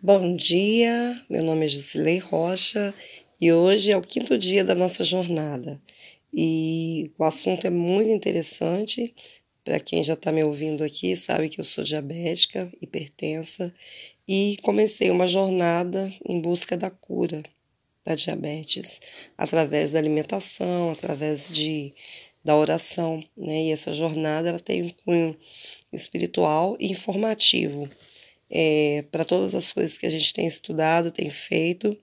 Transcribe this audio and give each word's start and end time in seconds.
Bom 0.00 0.36
dia, 0.36 1.20
meu 1.28 1.42
nome 1.42 1.66
é 1.66 1.68
Jusilei 1.68 2.18
Rocha 2.18 2.94
e 3.40 3.52
hoje 3.52 3.90
é 3.90 3.96
o 3.96 4.00
quinto 4.00 4.38
dia 4.38 4.62
da 4.62 4.72
nossa 4.72 5.02
jornada. 5.02 5.82
E 6.32 7.10
o 7.18 7.24
assunto 7.24 7.66
é 7.66 7.70
muito 7.70 8.08
interessante. 8.08 9.12
Para 9.64 9.80
quem 9.80 10.04
já 10.04 10.14
está 10.14 10.30
me 10.30 10.44
ouvindo 10.44 10.84
aqui, 10.84 11.16
sabe 11.16 11.48
que 11.48 11.60
eu 11.60 11.64
sou 11.64 11.82
diabética, 11.82 12.72
hipertensa 12.80 13.74
e 14.26 14.56
comecei 14.62 15.10
uma 15.10 15.26
jornada 15.26 16.14
em 16.24 16.40
busca 16.40 16.76
da 16.76 16.90
cura 16.90 17.42
da 18.04 18.14
diabetes 18.14 19.00
através 19.36 19.90
da 19.90 19.98
alimentação, 19.98 20.92
através 20.92 21.48
de 21.48 21.92
da 22.44 22.54
oração, 22.54 23.20
né? 23.36 23.64
E 23.64 23.72
essa 23.72 23.92
jornada 23.92 24.48
ela 24.50 24.60
tem 24.60 24.84
um 24.84 24.90
cunho 24.90 25.36
espiritual 25.92 26.76
e 26.78 26.92
informativo 26.92 27.90
é, 28.50 29.04
para 29.10 29.24
todas 29.24 29.54
as 29.54 29.72
coisas 29.72 29.98
que 29.98 30.06
a 30.06 30.10
gente 30.10 30.32
tem 30.32 30.46
estudado, 30.46 31.10
tem 31.10 31.30
feito. 31.30 31.96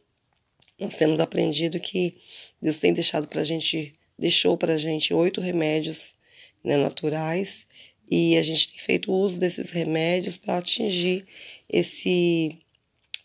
Nós 0.80 0.96
temos 0.96 1.20
aprendido 1.20 1.80
que 1.80 2.18
Deus 2.62 2.80
tem 2.80 2.94
deixado 2.94 3.28
para 3.28 3.42
a 3.42 3.44
gente, 3.46 3.94
deixou 4.18 4.58
para 4.58 4.74
a 4.74 4.78
gente 4.78 5.14
oito 5.14 5.42
remédios 5.42 6.16
né, 6.64 6.78
naturais 6.78 7.66
e 8.10 8.38
a 8.38 8.42
gente 8.42 8.72
tem 8.72 8.80
feito 8.80 9.12
uso 9.12 9.40
desses 9.40 9.72
remédios 9.72 10.38
para 10.38 10.58
atingir 10.58 11.26
esse 11.70 12.58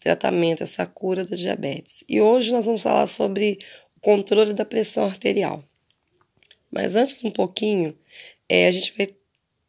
tratamento, 0.01 0.62
essa 0.62 0.87
cura 0.87 1.24
da 1.24 1.37
diabetes. 1.37 2.02
E 2.09 2.21
hoje 2.21 2.51
nós 2.51 2.65
vamos 2.65 2.82
falar 2.82 3.07
sobre 3.07 3.59
o 3.96 4.01
controle 4.01 4.55
da 4.55 4.65
pressão 4.65 5.05
arterial. 5.05 5.62
Mas 6.71 6.95
antes 6.95 7.23
um 7.23 7.30
pouquinho, 7.30 7.96
é, 8.48 8.66
a 8.66 8.73
gente 8.73 8.95
vai 8.96 9.15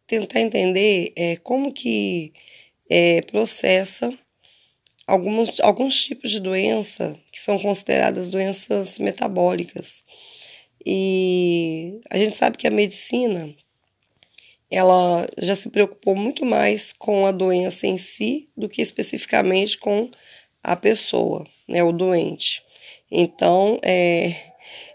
tentar 0.08 0.40
entender 0.40 1.12
é, 1.16 1.36
como 1.38 1.74
que 1.74 2.34
é, 2.94 3.22
processa 3.22 4.13
alguns, 5.08 5.62
alguns 5.62 6.04
tipos 6.04 6.30
de 6.30 6.41
doença 6.41 7.18
que 7.32 7.40
são 7.40 7.57
consideradas 7.57 8.29
doenças 8.29 8.99
metabólicas. 8.99 10.04
E 10.85 12.01
a 12.10 12.18
gente 12.18 12.35
sabe 12.35 12.57
que 12.57 12.68
a 12.68 12.71
medicina 12.71 13.55
ela 14.70 15.26
já 15.38 15.55
se 15.55 15.70
preocupou 15.70 16.18
muito 16.18 16.46
mais 16.46 16.91
com 16.91 17.26
a 17.26 17.32
doença 17.32 17.88
em 17.88 17.98
si 17.98 18.49
do 18.57 18.68
que 18.68 18.82
especificamente 18.82 19.77
com 19.77 20.10
a 20.62 20.76
pessoa, 20.76 21.48
né, 21.68 21.82
o 21.82 21.94
doente. 21.94 22.62
Então, 23.10 23.79
é, 23.82 24.35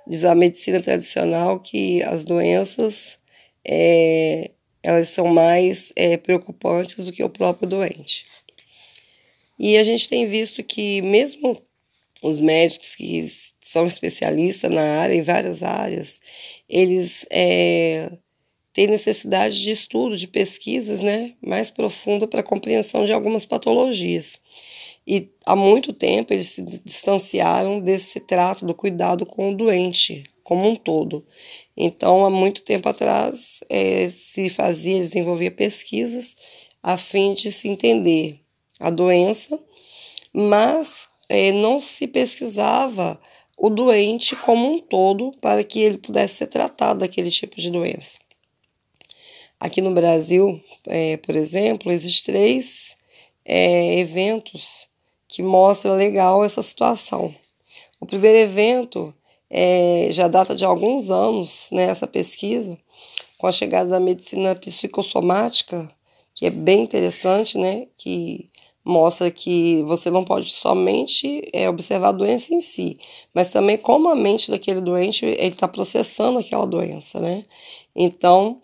diz 0.07 0.23
a 0.23 0.35
medicina 0.35 0.83
tradicional 0.83 1.61
que 1.61 2.03
as 2.03 2.27
doenças 2.27 3.19
é, 3.65 4.51
elas 4.87 5.09
são 5.09 5.27
mais 5.27 5.93
é, 5.97 6.17
preocupantes 6.17 7.05
do 7.05 7.11
que 7.11 7.25
o 7.25 7.29
próprio 7.29 7.69
doente. 7.69 8.25
E 9.59 9.77
a 9.77 9.83
gente 9.83 10.09
tem 10.09 10.29
visto 10.29 10.63
que 10.63 11.03
mesmo 11.03 11.61
os 12.23 12.41
médicos 12.41 12.95
que 12.95 13.27
são 13.61 13.85
especialistas 13.85 14.71
na 14.71 15.01
área, 15.01 15.13
em 15.13 15.23
várias 15.23 15.65
áreas, 15.65 16.21
eles 16.69 17.27
é, 17.31 18.13
têm 18.73 18.87
necessidade 18.87 19.61
de 19.61 19.73
estudo, 19.73 20.17
de 20.17 20.29
pesquisas 20.29 21.03
né, 21.03 21.35
mais 21.45 21.69
profunda 21.69 22.29
para 22.29 22.45
compreensão 22.45 23.05
de 23.05 23.13
algumas 23.13 23.45
patologias. 23.45 24.41
E 25.05 25.29
há 25.45 25.57
muito 25.57 25.93
tempo 25.93 26.33
eles 26.33 26.47
se 26.47 26.63
distanciaram 26.63 27.81
desse 27.81 28.21
trato 28.21 28.65
do 28.65 28.75
cuidado 28.75 29.27
com 29.27 29.51
o 29.51 29.57
doente 29.57 30.31
como 30.47 30.69
um 30.69 30.77
todo. 30.77 31.27
Então, 31.77 32.25
há 32.25 32.31
muito 32.31 32.63
tempo 32.63 32.89
atrás, 32.89 33.65
é, 33.69 34.09
se 34.09 34.49
fazia, 34.49 35.01
desenvolvia 35.01 35.51
pesquisas 35.51 36.37
a 36.81 36.97
fim 36.97 37.35
de 37.35 37.51
se 37.51 37.69
entender 37.69 38.39
a 38.79 38.89
doença, 38.89 39.59
mas 40.33 41.09
é, 41.29 41.51
não 41.51 41.81
se 41.81 42.07
pesquisava 42.07 43.21
o 43.59 43.69
doente 43.69 44.37
como 44.37 44.73
um 44.73 44.79
todo 44.79 45.33
para 45.41 45.65
que 45.65 45.81
ele 45.81 45.99
pudesse 45.99 46.37
ser 46.37 46.47
tratado 46.47 47.01
daquele 47.01 47.33
tipo 47.33 47.57
de 47.61 47.69
doença. 47.69 48.17
Aqui 49.59 49.81
no 49.81 49.93
Brasil, 49.93 50.63
é, 50.87 51.17
por 51.17 51.35
exemplo, 51.35 51.91
existem 51.91 52.35
três 52.35 52.97
é, 53.45 53.99
eventos 53.99 54.87
que 55.27 55.43
mostram 55.43 55.97
legal 55.97 56.45
essa 56.45 56.63
situação. 56.63 57.35
O 57.99 58.07
primeiro 58.07 58.39
evento 58.39 59.13
é, 59.51 60.09
já 60.11 60.29
data 60.29 60.55
de 60.55 60.65
alguns 60.65 61.11
anos 61.11 61.69
né, 61.73 61.85
essa 61.85 62.07
pesquisa, 62.07 62.79
com 63.39 63.47
a 63.47 63.53
chegada 63.53 63.91
da 63.91 64.01
medicina 64.01 64.55
psicossomática, 64.55 65.89
que 66.35 66.47
é 66.47 66.51
bem 66.51 66.83
interessante, 66.83 67.59
né, 67.59 67.87
que 67.97 68.51
mostra 68.85 69.31
que 69.33 69.83
você 69.83 70.11
não 70.11 70.25
pode 70.25 70.51
somente 70.51 71.49
é, 71.53 71.69
observar 71.69 72.09
a 72.09 72.13
doença 72.13 72.55
em 72.55 72.61
si, 72.61 72.99
mas 73.35 73.51
também 73.51 73.77
como 73.77 74.09
a 74.09 74.15
mente 74.15 74.49
daquele 74.51 74.81
doente 74.81 75.27
ele 75.27 75.49
está 75.49 75.67
processando 75.67 76.39
aquela 76.39 76.65
doença, 76.65 77.19
né? 77.19 77.45
Então, 77.97 78.63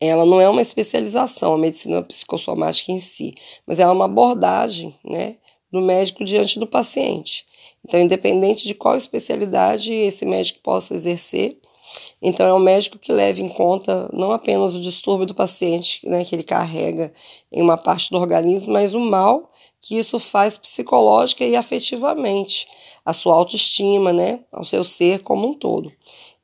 ela 0.00 0.26
não 0.26 0.40
é 0.40 0.48
uma 0.48 0.62
especialização, 0.62 1.54
a 1.54 1.58
medicina 1.58 2.02
psicossomática 2.02 2.90
em 2.90 2.98
si, 2.98 3.34
mas 3.64 3.78
é 3.78 3.86
uma 3.86 4.06
abordagem, 4.06 4.98
né, 5.04 5.36
do 5.70 5.80
médico 5.80 6.24
diante 6.24 6.58
do 6.58 6.66
paciente. 6.66 7.46
Então, 7.84 8.00
independente 8.00 8.66
de 8.66 8.74
qual 8.74 8.96
especialidade 8.96 9.92
esse 9.92 10.26
médico 10.26 10.60
possa 10.62 10.94
exercer, 10.94 11.58
então 12.22 12.46
é 12.46 12.54
um 12.54 12.58
médico 12.58 12.98
que 12.98 13.12
leva 13.12 13.40
em 13.40 13.48
conta 13.48 14.08
não 14.12 14.32
apenas 14.32 14.74
o 14.74 14.80
distúrbio 14.80 15.26
do 15.26 15.34
paciente, 15.34 16.06
né, 16.06 16.24
que 16.24 16.34
ele 16.34 16.42
carrega 16.42 17.12
em 17.50 17.62
uma 17.62 17.76
parte 17.76 18.10
do 18.10 18.18
organismo, 18.18 18.72
mas 18.72 18.94
o 18.94 19.00
mal 19.00 19.50
que 19.80 19.98
isso 19.98 20.18
faz 20.18 20.58
psicológica 20.58 21.44
e 21.44 21.56
afetivamente, 21.56 22.68
a 23.04 23.14
sua 23.14 23.34
autoestima, 23.34 24.12
né, 24.12 24.40
ao 24.52 24.64
seu 24.64 24.84
ser 24.84 25.20
como 25.20 25.48
um 25.48 25.54
todo. 25.54 25.90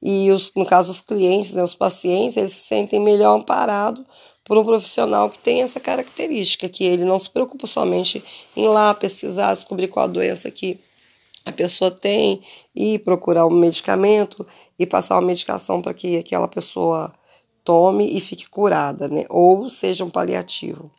E 0.01 0.31
os, 0.31 0.53
no 0.55 0.65
caso 0.65 0.91
os 0.91 1.03
clientes, 1.03 1.53
né, 1.53 1.63
os 1.63 1.75
pacientes, 1.75 2.37
eles 2.37 2.53
se 2.53 2.61
sentem 2.61 2.99
melhor 2.99 3.37
amparados 3.37 4.05
por 4.47 4.57
um 4.57 4.65
profissional 4.65 5.29
que 5.29 5.39
tem 5.41 5.63
essa 5.63 5.81
característica, 5.81 6.69
que 6.69 6.85
ele 6.85 7.05
não 7.05 7.19
se 7.19 7.29
preocupa 7.29 7.67
somente 7.67 8.25
em 8.57 8.69
lá 8.69 8.95
pesquisar, 8.95 9.55
descobrir 9.55 9.89
qual 9.89 10.05
a 10.05 10.09
doença 10.09 10.51
que 10.51 10.79
a 11.45 11.53
pessoa 11.53 11.91
tem 11.91 12.41
e 12.75 12.99
procurar 12.99 13.47
um 13.47 13.51
medicamento 13.51 14.47
e 14.79 14.87
passar 14.87 15.17
uma 15.17 15.27
medicação 15.27 15.83
para 15.83 15.93
que 15.93 16.17
aquela 16.17 16.49
pessoa 16.49 17.13
tome 17.65 18.17
e 18.17 18.21
fique 18.21 18.49
curada, 18.49 19.09
né? 19.09 19.25
Ou 19.29 19.69
seja 19.69 20.05
um 20.05 20.11
paliativo. 20.11 20.91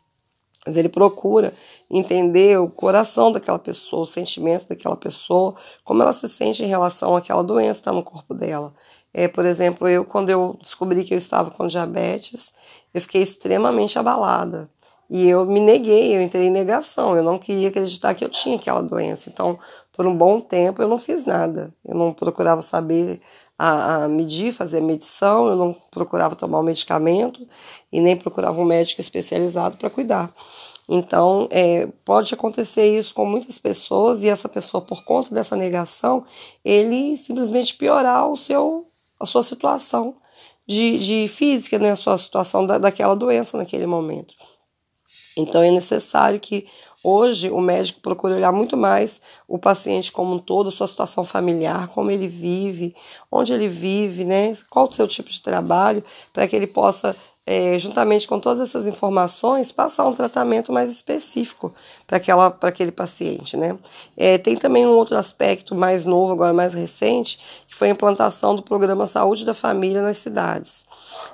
Mas 0.68 0.76
ele 0.76 0.90
procura 0.90 1.54
entender 1.90 2.60
o 2.60 2.68
coração 2.68 3.32
daquela 3.32 3.58
pessoa, 3.58 4.02
o 4.02 4.06
sentimento 4.06 4.68
daquela 4.68 4.96
pessoa, 4.96 5.54
como 5.82 6.02
ela 6.02 6.12
se 6.12 6.28
sente 6.28 6.62
em 6.62 6.66
relação 6.66 7.16
àquela 7.16 7.42
doença 7.42 7.74
que 7.74 7.80
está 7.80 7.92
no 7.92 8.02
corpo 8.02 8.34
dela. 8.34 8.74
É, 9.14 9.26
por 9.26 9.46
exemplo, 9.46 9.88
eu, 9.88 10.04
quando 10.04 10.28
eu 10.28 10.58
descobri 10.60 11.04
que 11.04 11.14
eu 11.14 11.18
estava 11.18 11.50
com 11.50 11.66
diabetes, 11.66 12.52
eu 12.92 13.00
fiquei 13.00 13.22
extremamente 13.22 13.98
abalada. 13.98 14.68
E 15.08 15.26
eu 15.26 15.46
me 15.46 15.58
neguei, 15.58 16.14
eu 16.14 16.20
entrei 16.20 16.48
em 16.48 16.50
negação, 16.50 17.16
eu 17.16 17.22
não 17.22 17.38
queria 17.38 17.68
acreditar 17.68 18.12
que 18.12 18.22
eu 18.22 18.28
tinha 18.28 18.56
aquela 18.56 18.82
doença. 18.82 19.30
Então, 19.30 19.58
por 19.90 20.06
um 20.06 20.14
bom 20.14 20.38
tempo, 20.38 20.82
eu 20.82 20.88
não 20.88 20.98
fiz 20.98 21.24
nada. 21.24 21.74
Eu 21.82 21.94
não 21.94 22.12
procurava 22.12 22.60
saber 22.60 23.22
a, 23.58 24.04
a 24.04 24.08
medir, 24.08 24.52
fazer 24.52 24.78
a 24.78 24.80
medição, 24.80 25.48
eu 25.48 25.56
não 25.56 25.76
procurava 25.90 26.36
tomar 26.36 26.60
o 26.60 26.62
medicamento 26.62 27.46
e 27.92 28.00
nem 28.00 28.16
procurava 28.16 28.60
um 28.60 28.64
médico 28.64 29.00
especializado 29.00 29.76
para 29.76 29.90
cuidar. 29.90 30.32
Então, 30.88 31.48
é, 31.50 31.86
pode 32.04 32.32
acontecer 32.32 32.86
isso 32.98 33.12
com 33.12 33.26
muitas 33.26 33.58
pessoas 33.58 34.22
e 34.22 34.28
essa 34.28 34.48
pessoa, 34.48 34.80
por 34.80 35.04
conta 35.04 35.34
dessa 35.34 35.54
negação, 35.54 36.24
ele 36.64 37.16
simplesmente 37.16 37.74
piorar 37.74 38.26
o 38.28 38.36
seu, 38.36 38.86
a 39.20 39.26
sua 39.26 39.42
situação 39.42 40.16
de, 40.66 40.98
de 40.98 41.28
física, 41.28 41.78
né, 41.78 41.90
a 41.90 41.96
sua 41.96 42.16
situação 42.16 42.64
da, 42.64 42.78
daquela 42.78 43.14
doença 43.14 43.58
naquele 43.58 43.86
momento. 43.86 44.34
Então 45.36 45.62
é 45.62 45.70
necessário 45.70 46.40
que 46.40 46.66
hoje 47.08 47.50
o 47.50 47.60
médico 47.60 48.00
procure 48.00 48.34
olhar 48.34 48.52
muito 48.52 48.76
mais 48.76 49.20
o 49.46 49.58
paciente 49.58 50.12
como 50.12 50.34
um 50.34 50.38
todo, 50.38 50.70
sua 50.70 50.86
situação 50.86 51.24
familiar, 51.24 51.88
como 51.88 52.10
ele 52.10 52.28
vive, 52.28 52.94
onde 53.30 53.52
ele 53.52 53.68
vive, 53.68 54.24
né? 54.24 54.56
Qual 54.68 54.88
o 54.88 54.92
seu 54.92 55.08
tipo 55.08 55.30
de 55.30 55.40
trabalho, 55.40 56.04
para 56.32 56.46
que 56.46 56.54
ele 56.54 56.66
possa 56.66 57.16
é, 57.50 57.78
juntamente 57.78 58.28
com 58.28 58.38
todas 58.38 58.68
essas 58.68 58.86
informações, 58.86 59.72
passar 59.72 60.06
um 60.06 60.14
tratamento 60.14 60.70
mais 60.70 60.90
específico 60.90 61.72
para 62.06 62.18
aquele 62.68 62.92
paciente. 62.92 63.56
Né? 63.56 63.74
É, 64.14 64.36
tem 64.36 64.54
também 64.54 64.86
um 64.86 64.90
outro 64.90 65.16
aspecto 65.16 65.74
mais 65.74 66.04
novo, 66.04 66.30
agora 66.34 66.52
mais 66.52 66.74
recente, 66.74 67.40
que 67.66 67.74
foi 67.74 67.88
a 67.88 67.92
implantação 67.92 68.54
do 68.54 68.62
programa 68.62 69.06
Saúde 69.06 69.46
da 69.46 69.54
Família 69.54 70.02
nas 70.02 70.18
cidades 70.18 70.86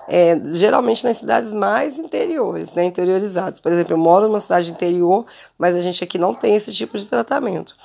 é, 0.08 0.38
geralmente 0.52 1.04
nas 1.04 1.18
cidades 1.18 1.52
mais 1.52 1.98
interiores, 1.98 2.72
né, 2.72 2.84
interiorizadas. 2.84 3.60
Por 3.60 3.72
exemplo, 3.72 3.94
eu 3.94 3.98
moro 3.98 4.26
numa 4.26 4.40
cidade 4.40 4.70
interior, 4.70 5.26
mas 5.58 5.76
a 5.76 5.80
gente 5.80 6.02
aqui 6.02 6.18
não 6.18 6.34
tem 6.34 6.56
esse 6.56 6.72
tipo 6.72 6.98
de 6.98 7.06
tratamento. 7.06 7.76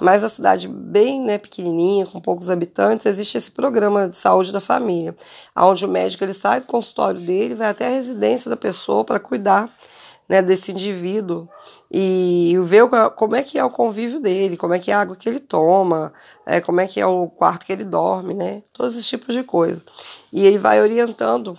Mas 0.00 0.24
a 0.24 0.28
cidade 0.28 0.66
bem 0.66 1.20
né, 1.20 1.38
pequenininha, 1.38 2.06
com 2.06 2.20
poucos 2.20 2.48
habitantes, 2.48 3.06
existe 3.06 3.38
esse 3.38 3.50
programa 3.50 4.08
de 4.08 4.16
saúde 4.16 4.52
da 4.52 4.60
família, 4.60 5.16
onde 5.56 5.84
o 5.84 5.88
médico 5.88 6.24
ele 6.24 6.34
sai 6.34 6.60
do 6.60 6.66
consultório 6.66 7.20
dele, 7.20 7.54
vai 7.54 7.68
até 7.68 7.86
a 7.86 7.90
residência 7.90 8.48
da 8.48 8.56
pessoa 8.56 9.04
para 9.04 9.20
cuidar 9.20 9.70
né, 10.28 10.42
desse 10.42 10.72
indivíduo 10.72 11.48
e 11.90 12.54
ver 12.64 12.84
como 13.16 13.34
é 13.34 13.42
que 13.42 13.58
é 13.58 13.64
o 13.64 13.70
convívio 13.70 14.20
dele, 14.20 14.56
como 14.56 14.74
é 14.74 14.78
que 14.78 14.90
é 14.90 14.94
a 14.94 15.00
água 15.00 15.16
que 15.16 15.28
ele 15.28 15.40
toma, 15.40 16.12
é, 16.44 16.60
como 16.60 16.80
é 16.80 16.86
que 16.86 17.00
é 17.00 17.06
o 17.06 17.28
quarto 17.28 17.64
que 17.64 17.72
ele 17.72 17.84
dorme, 17.84 18.34
né? 18.34 18.62
Todos 18.72 18.94
esses 18.94 19.08
tipos 19.08 19.34
de 19.34 19.42
coisa. 19.42 19.82
E 20.30 20.46
ele 20.46 20.58
vai 20.58 20.82
orientando 20.82 21.58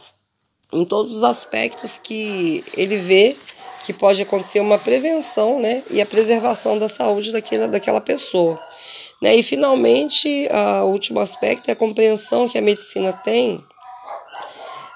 em 0.72 0.86
todos 0.86 1.16
os 1.16 1.24
aspectos 1.24 1.98
que 1.98 2.64
ele 2.76 2.98
vê 2.98 3.36
que 3.90 3.94
pode 3.94 4.22
acontecer 4.22 4.60
uma 4.60 4.78
prevenção, 4.78 5.60
né? 5.60 5.82
E 5.90 6.00
a 6.00 6.06
preservação 6.06 6.78
da 6.78 6.88
saúde 6.88 7.32
daquela, 7.32 7.68
daquela 7.68 8.00
pessoa. 8.00 8.60
Né? 9.20 9.36
E 9.38 9.42
finalmente, 9.42 10.48
o 10.84 10.90
último 10.90 11.20
aspecto 11.20 11.70
é 11.70 11.72
a 11.72 11.76
compreensão 11.76 12.48
que 12.48 12.56
a 12.56 12.62
medicina 12.62 13.12
tem 13.12 13.64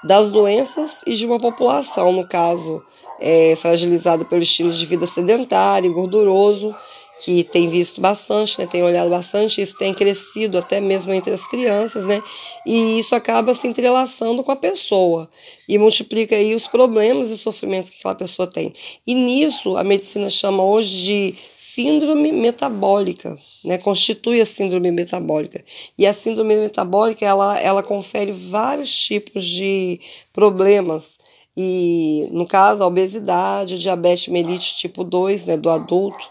das 0.04 0.30
doenças 0.30 1.02
e 1.08 1.16
de 1.16 1.26
uma 1.26 1.40
população, 1.40 2.12
no 2.12 2.28
caso, 2.28 2.84
é, 3.20 3.56
fragilizada 3.56 4.24
pelo 4.26 4.44
estilo 4.44 4.72
de 4.72 4.86
vida 4.86 5.08
sedentário 5.08 5.90
e 5.90 5.94
gorduroso, 5.94 6.76
que 7.20 7.44
tem 7.44 7.70
visto 7.70 8.02
bastante, 8.02 8.60
né, 8.60 8.68
tem 8.68 8.84
olhado 8.84 9.10
bastante, 9.10 9.62
isso 9.62 9.78
tem 9.78 9.94
crescido 9.94 10.58
até 10.58 10.82
mesmo 10.82 11.14
entre 11.14 11.34
as 11.34 11.46
crianças, 11.48 12.06
né, 12.06 12.22
e 12.66 13.00
isso 13.00 13.16
acaba 13.16 13.56
se 13.56 13.68
entrelaçando 13.68 14.44
com 14.44 14.52
a 14.52 14.56
pessoa 14.56 15.30
e 15.68 15.78
multiplica 15.78 16.36
aí 16.36 16.54
os 16.54 16.68
problemas 16.68 17.30
e 17.30 17.38
sofrimentos 17.38 17.90
que 17.90 17.98
aquela 18.00 18.16
pessoa 18.16 18.48
tem. 18.48 18.74
E 19.06 19.14
nisso 19.14 19.78
a 19.78 19.84
medicina 19.84 20.30
chama 20.30 20.64
hoje 20.64 21.04
de 21.04 21.36
síndrome 21.74 22.32
metabólica, 22.32 23.36
né? 23.66 23.80
Constitui 23.80 24.40
a 24.40 24.46
síndrome 24.46 24.92
metabólica. 24.92 25.64
E 25.98 26.06
a 26.06 26.14
síndrome 26.14 26.56
metabólica, 26.56 27.26
ela, 27.26 27.60
ela 27.60 27.82
confere 27.82 28.32
vários 28.32 28.96
tipos 28.96 29.44
de 29.44 30.00
problemas. 30.32 31.18
E, 31.58 32.28
no 32.32 32.46
caso, 32.46 32.84
a 32.84 32.88
obesidade, 32.88 33.80
diabetes 33.80 34.28
mellitus 34.28 34.74
tipo 34.74 35.04
2, 35.04 35.48
né, 35.48 35.58
do 35.58 35.70
adulto, 35.70 36.24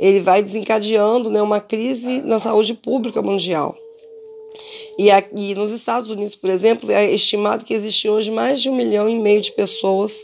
ele 0.00 0.20
vai 0.20 0.42
desencadeando 0.42 1.28
né, 1.28 1.42
uma 1.42 1.60
crise 1.60 2.22
na 2.22 2.40
saúde 2.40 2.72
pública 2.72 3.20
mundial. 3.20 3.76
E 4.98 5.10
aqui 5.10 5.54
nos 5.54 5.70
Estados 5.70 6.08
Unidos, 6.08 6.34
por 6.34 6.48
exemplo, 6.48 6.90
é 6.90 7.10
estimado 7.10 7.66
que 7.66 7.74
existe 7.74 8.08
hoje 8.08 8.30
mais 8.30 8.62
de 8.62 8.70
um 8.70 8.74
milhão 8.74 9.10
e 9.10 9.14
meio 9.14 9.42
de 9.42 9.52
pessoas 9.52 10.14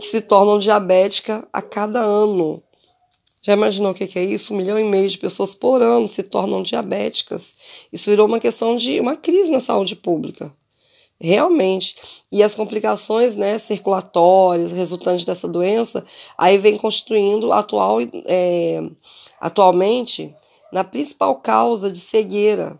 que 0.00 0.06
se 0.06 0.22
tornam 0.22 0.58
diabéticas 0.58 1.42
a 1.52 1.60
cada 1.60 2.00
ano. 2.00 2.62
Já 3.42 3.52
imaginou 3.52 3.92
o 3.92 3.94
que 3.94 4.18
é 4.18 4.24
isso? 4.24 4.54
Um 4.54 4.56
milhão 4.56 4.78
e 4.78 4.84
meio 4.84 5.08
de 5.08 5.18
pessoas 5.18 5.54
por 5.54 5.82
ano 5.82 6.08
se 6.08 6.22
tornam 6.22 6.62
diabéticas. 6.62 7.52
Isso 7.92 8.10
virou 8.10 8.26
uma 8.26 8.40
questão 8.40 8.74
de 8.74 8.98
uma 9.00 9.16
crise 9.16 9.50
na 9.50 9.60
saúde 9.60 9.94
pública. 9.94 10.50
Realmente. 11.20 11.96
E 12.30 12.42
as 12.42 12.54
complicações 12.54 13.34
né, 13.34 13.58
circulatórias 13.58 14.70
resultantes 14.70 15.24
dessa 15.24 15.48
doença 15.48 16.04
aí 16.36 16.56
vem 16.58 16.78
constituindo 16.78 17.52
atual, 17.52 17.98
é, 18.26 18.80
atualmente 19.40 20.32
na 20.72 20.84
principal 20.84 21.36
causa 21.36 21.90
de 21.90 21.98
cegueira 21.98 22.78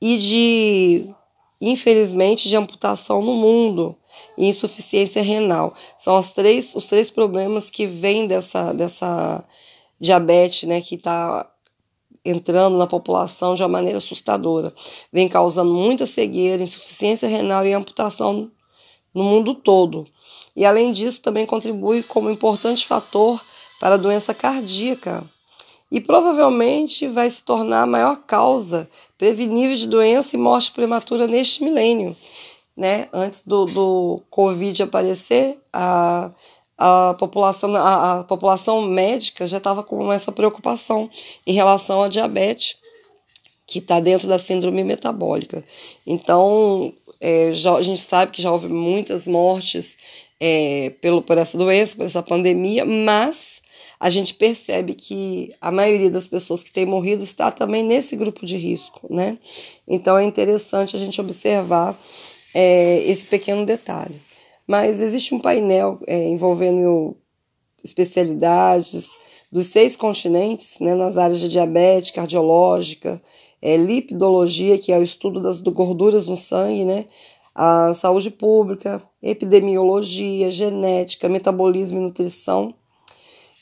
e 0.00 0.18
de, 0.18 1.14
infelizmente, 1.60 2.48
de 2.48 2.56
amputação 2.56 3.22
no 3.22 3.34
mundo 3.34 3.96
e 4.36 4.46
insuficiência 4.46 5.22
renal. 5.22 5.74
São 5.96 6.16
as 6.16 6.32
três, 6.32 6.74
os 6.74 6.88
três 6.88 7.08
problemas 7.08 7.70
que 7.70 7.86
vêm 7.86 8.26
dessa, 8.26 8.72
dessa 8.72 9.44
diabetes, 10.00 10.68
né, 10.68 10.80
que 10.80 10.96
está 10.96 11.48
entrando 12.24 12.76
na 12.76 12.86
população 12.86 13.54
de 13.54 13.62
uma 13.62 13.68
maneira 13.68 13.98
assustadora. 13.98 14.74
Vem 15.12 15.28
causando 15.28 15.72
muita 15.72 16.06
cegueira, 16.06 16.62
insuficiência 16.62 17.28
renal 17.28 17.66
e 17.66 17.72
amputação 17.72 18.50
no 19.14 19.24
mundo 19.24 19.54
todo. 19.54 20.06
E 20.54 20.64
além 20.64 20.92
disso, 20.92 21.20
também 21.20 21.46
contribui 21.46 22.02
como 22.02 22.30
importante 22.30 22.86
fator 22.86 23.40
para 23.80 23.94
a 23.94 23.98
doença 23.98 24.34
cardíaca. 24.34 25.24
E 25.90 26.00
provavelmente 26.00 27.08
vai 27.08 27.28
se 27.28 27.42
tornar 27.42 27.82
a 27.82 27.86
maior 27.86 28.16
causa 28.18 28.88
prevenível 29.18 29.76
de 29.76 29.88
doença 29.88 30.36
e 30.36 30.38
morte 30.38 30.70
prematura 30.70 31.26
neste 31.26 31.64
milênio. 31.64 32.16
Né? 32.76 33.08
Antes 33.12 33.42
do, 33.42 33.64
do 33.64 34.22
Covid 34.30 34.82
aparecer, 34.82 35.58
a 35.72 36.30
a 36.80 37.14
população, 37.14 37.76
a, 37.76 38.20
a 38.20 38.24
população 38.24 38.80
médica 38.80 39.46
já 39.46 39.58
estava 39.58 39.82
com 39.82 40.10
essa 40.10 40.32
preocupação 40.32 41.10
em 41.46 41.52
relação 41.52 42.02
à 42.02 42.08
diabetes, 42.08 42.76
que 43.66 43.78
está 43.78 44.00
dentro 44.00 44.26
da 44.26 44.38
síndrome 44.38 44.82
metabólica. 44.82 45.62
Então, 46.06 46.92
é, 47.20 47.52
já, 47.52 47.74
a 47.74 47.82
gente 47.82 48.00
sabe 48.00 48.32
que 48.32 48.40
já 48.40 48.50
houve 48.50 48.68
muitas 48.68 49.28
mortes 49.28 49.96
é, 50.40 50.90
pelo, 51.02 51.20
por 51.20 51.36
essa 51.36 51.58
doença, 51.58 51.94
por 51.94 52.06
essa 52.06 52.22
pandemia, 52.22 52.86
mas 52.86 53.60
a 54.00 54.08
gente 54.08 54.32
percebe 54.32 54.94
que 54.94 55.54
a 55.60 55.70
maioria 55.70 56.10
das 56.10 56.26
pessoas 56.26 56.62
que 56.62 56.72
têm 56.72 56.86
morrido 56.86 57.22
está 57.22 57.50
também 57.50 57.84
nesse 57.84 58.16
grupo 58.16 58.46
de 58.46 58.56
risco, 58.56 59.06
né? 59.14 59.36
Então 59.86 60.16
é 60.16 60.24
interessante 60.24 60.96
a 60.96 60.98
gente 60.98 61.20
observar 61.20 61.94
é, 62.54 63.02
esse 63.04 63.26
pequeno 63.26 63.66
detalhe. 63.66 64.18
Mas 64.70 65.00
existe 65.00 65.34
um 65.34 65.40
painel 65.40 65.98
é, 66.06 66.28
envolvendo 66.28 67.16
especialidades 67.82 69.18
dos 69.50 69.66
seis 69.66 69.96
continentes, 69.96 70.78
né, 70.78 70.94
nas 70.94 71.18
áreas 71.18 71.40
de 71.40 71.48
diabetes, 71.48 72.12
cardiológica, 72.12 73.20
é, 73.60 73.76
lipidologia, 73.76 74.78
que 74.78 74.92
é 74.92 74.96
o 74.96 75.02
estudo 75.02 75.42
das 75.42 75.58
gorduras 75.58 76.28
no 76.28 76.36
sangue, 76.36 76.84
né, 76.84 77.06
a 77.52 77.92
saúde 77.94 78.30
pública, 78.30 79.02
epidemiologia, 79.20 80.52
genética, 80.52 81.28
metabolismo 81.28 81.98
e 81.98 82.02
nutrição, 82.02 82.72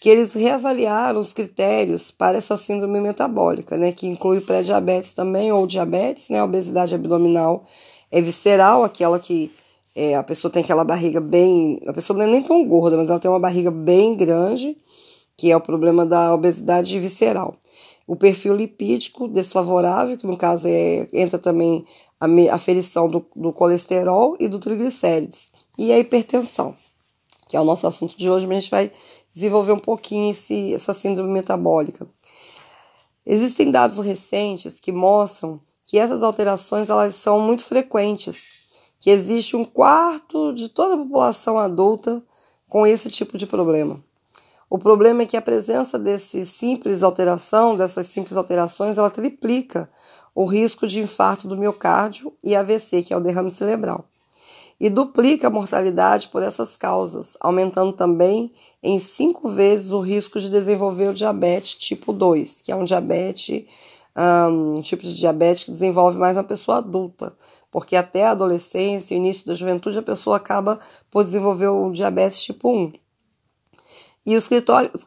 que 0.02 0.10
eles 0.10 0.34
reavaliaram 0.34 1.18
os 1.20 1.32
critérios 1.32 2.10
para 2.10 2.36
essa 2.36 2.58
síndrome 2.58 3.00
metabólica, 3.00 3.78
né, 3.78 3.92
que 3.92 4.06
inclui 4.06 4.42
pré-diabetes 4.42 5.14
também, 5.14 5.50
ou 5.50 5.66
diabetes, 5.66 6.28
né, 6.28 6.42
obesidade 6.42 6.94
abdominal 6.94 7.64
é 8.10 8.20
visceral, 8.20 8.84
aquela 8.84 9.18
que 9.18 9.50
é, 9.98 10.14
a 10.14 10.22
pessoa 10.22 10.48
tem 10.48 10.62
aquela 10.62 10.84
barriga 10.84 11.20
bem. 11.20 11.80
A 11.88 11.92
pessoa 11.92 12.16
não 12.16 12.24
é 12.24 12.28
nem 12.28 12.40
tão 12.40 12.64
gorda, 12.64 12.96
mas 12.96 13.08
ela 13.08 13.18
tem 13.18 13.28
uma 13.28 13.40
barriga 13.40 13.68
bem 13.68 14.14
grande, 14.14 14.78
que 15.36 15.50
é 15.50 15.56
o 15.56 15.60
problema 15.60 16.06
da 16.06 16.32
obesidade 16.32 16.96
visceral. 17.00 17.56
O 18.06 18.14
perfil 18.14 18.54
lipídico 18.54 19.26
desfavorável, 19.26 20.16
que 20.16 20.24
no 20.24 20.36
caso 20.36 20.68
é, 20.68 21.08
entra 21.12 21.36
também 21.36 21.84
a 22.20 22.26
aferição 22.54 23.08
do, 23.08 23.26
do 23.34 23.52
colesterol 23.52 24.36
e 24.38 24.46
do 24.46 24.60
triglicérides. 24.60 25.50
E 25.76 25.92
a 25.92 25.98
hipertensão, 25.98 26.76
que 27.48 27.56
é 27.56 27.60
o 27.60 27.64
nosso 27.64 27.84
assunto 27.84 28.16
de 28.16 28.30
hoje, 28.30 28.46
mas 28.46 28.56
a 28.56 28.60
gente 28.60 28.70
vai 28.70 28.92
desenvolver 29.32 29.72
um 29.72 29.80
pouquinho 29.80 30.30
esse, 30.30 30.72
essa 30.72 30.94
síndrome 30.94 31.32
metabólica. 31.32 32.08
Existem 33.26 33.68
dados 33.72 33.98
recentes 33.98 34.78
que 34.78 34.92
mostram 34.92 35.60
que 35.84 35.98
essas 35.98 36.22
alterações 36.22 36.88
elas 36.88 37.16
são 37.16 37.40
muito 37.40 37.64
frequentes 37.64 38.57
que 38.98 39.10
existe 39.10 39.56
um 39.56 39.64
quarto 39.64 40.52
de 40.52 40.68
toda 40.68 40.94
a 40.94 40.98
população 40.98 41.58
adulta 41.58 42.22
com 42.68 42.86
esse 42.86 43.08
tipo 43.10 43.38
de 43.38 43.46
problema. 43.46 44.02
O 44.70 44.78
problema 44.78 45.22
é 45.22 45.26
que 45.26 45.36
a 45.36 45.42
presença 45.42 45.98
desse 45.98 46.44
simples 46.44 47.02
alteração, 47.02 47.74
dessas 47.74 48.06
simples 48.06 48.36
alterações, 48.36 48.98
ela 48.98 49.08
triplica 49.08 49.88
o 50.34 50.44
risco 50.44 50.86
de 50.86 51.00
infarto 51.00 51.48
do 51.48 51.56
miocárdio 51.56 52.32
e 52.44 52.54
AVC, 52.54 53.02
que 53.02 53.14
é 53.14 53.16
o 53.16 53.20
derrame 53.20 53.50
cerebral. 53.50 54.04
E 54.78 54.90
duplica 54.90 55.48
a 55.48 55.50
mortalidade 55.50 56.28
por 56.28 56.42
essas 56.42 56.76
causas, 56.76 57.36
aumentando 57.40 57.92
também 57.92 58.52
em 58.82 58.98
cinco 58.98 59.48
vezes 59.48 59.90
o 59.90 60.00
risco 60.00 60.38
de 60.38 60.48
desenvolver 60.48 61.08
o 61.08 61.14
diabetes 61.14 61.74
tipo 61.74 62.12
2, 62.12 62.60
que 62.60 62.70
é 62.70 62.76
um 62.76 62.84
diabetes, 62.84 63.64
um 64.48 64.80
tipo 64.82 65.02
de 65.02 65.14
diabetes 65.14 65.64
que 65.64 65.70
desenvolve 65.70 66.18
mais 66.18 66.36
na 66.36 66.44
pessoa 66.44 66.78
adulta, 66.78 67.34
porque 67.70 67.96
até 67.96 68.26
a 68.26 68.30
adolescência, 68.30 69.14
o 69.14 69.18
início 69.18 69.46
da 69.46 69.54
juventude, 69.54 69.98
a 69.98 70.02
pessoa 70.02 70.36
acaba 70.36 70.78
por 71.10 71.24
desenvolver 71.24 71.68
o 71.68 71.90
diabetes 71.90 72.42
tipo 72.42 72.70
1. 72.70 72.92
E 74.28 74.36
os 74.36 74.46
critérios, 74.46 75.06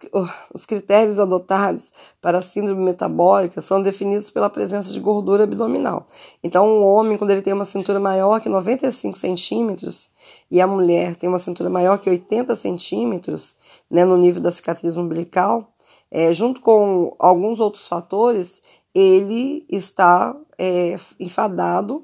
os 0.51 0.65
critérios 0.65 1.19
adotados 1.19 1.93
para 2.19 2.39
a 2.39 2.41
síndrome 2.41 2.83
metabólica 2.83 3.61
são 3.61 3.79
definidos 3.79 4.31
pela 4.31 4.49
presença 4.49 4.91
de 4.91 4.99
gordura 4.99 5.43
abdominal. 5.43 6.07
Então, 6.43 6.67
um 6.67 6.83
homem, 6.83 7.17
quando 7.17 7.29
ele 7.29 7.43
tem 7.43 7.53
uma 7.53 7.63
cintura 7.63 7.99
maior 7.99 8.41
que 8.41 8.49
95 8.49 9.15
centímetros 9.15 10.09
e 10.49 10.59
a 10.59 10.65
mulher 10.65 11.15
tem 11.15 11.29
uma 11.29 11.37
cintura 11.37 11.69
maior 11.69 11.99
que 11.99 12.09
80 12.09 12.55
centímetros, 12.55 13.55
né, 13.91 14.03
no 14.03 14.17
nível 14.17 14.41
da 14.41 14.51
cicatriz 14.51 14.97
umbilical, 14.97 15.71
é, 16.09 16.33
junto 16.33 16.59
com 16.59 17.15
alguns 17.19 17.59
outros 17.59 17.87
fatores, 17.87 18.59
ele 18.91 19.65
está 19.69 20.35
é, 20.57 20.95
enfadado 21.19 22.03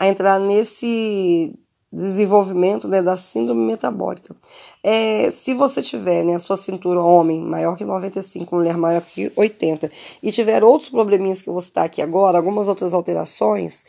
a 0.00 0.08
entrar 0.08 0.40
nesse 0.40 1.54
desenvolvimento 1.92 2.88
né, 2.88 3.02
da 3.02 3.18
síndrome 3.18 3.62
metabólica. 3.66 4.34
É, 4.82 5.30
se 5.30 5.52
você 5.52 5.82
tiver 5.82 6.24
né, 6.24 6.36
a 6.36 6.38
sua 6.38 6.56
cintura 6.56 7.02
homem 7.02 7.38
maior 7.42 7.76
que 7.76 7.84
95, 7.84 8.56
mulher 8.56 8.78
maior 8.78 9.02
que 9.02 9.30
80, 9.36 9.90
e 10.22 10.32
tiver 10.32 10.64
outros 10.64 10.88
probleminhas 10.88 11.42
que 11.42 11.50
eu 11.50 11.52
vou 11.52 11.60
citar 11.60 11.84
aqui 11.84 12.00
agora, 12.00 12.38
algumas 12.38 12.66
outras 12.66 12.94
alterações, 12.94 13.84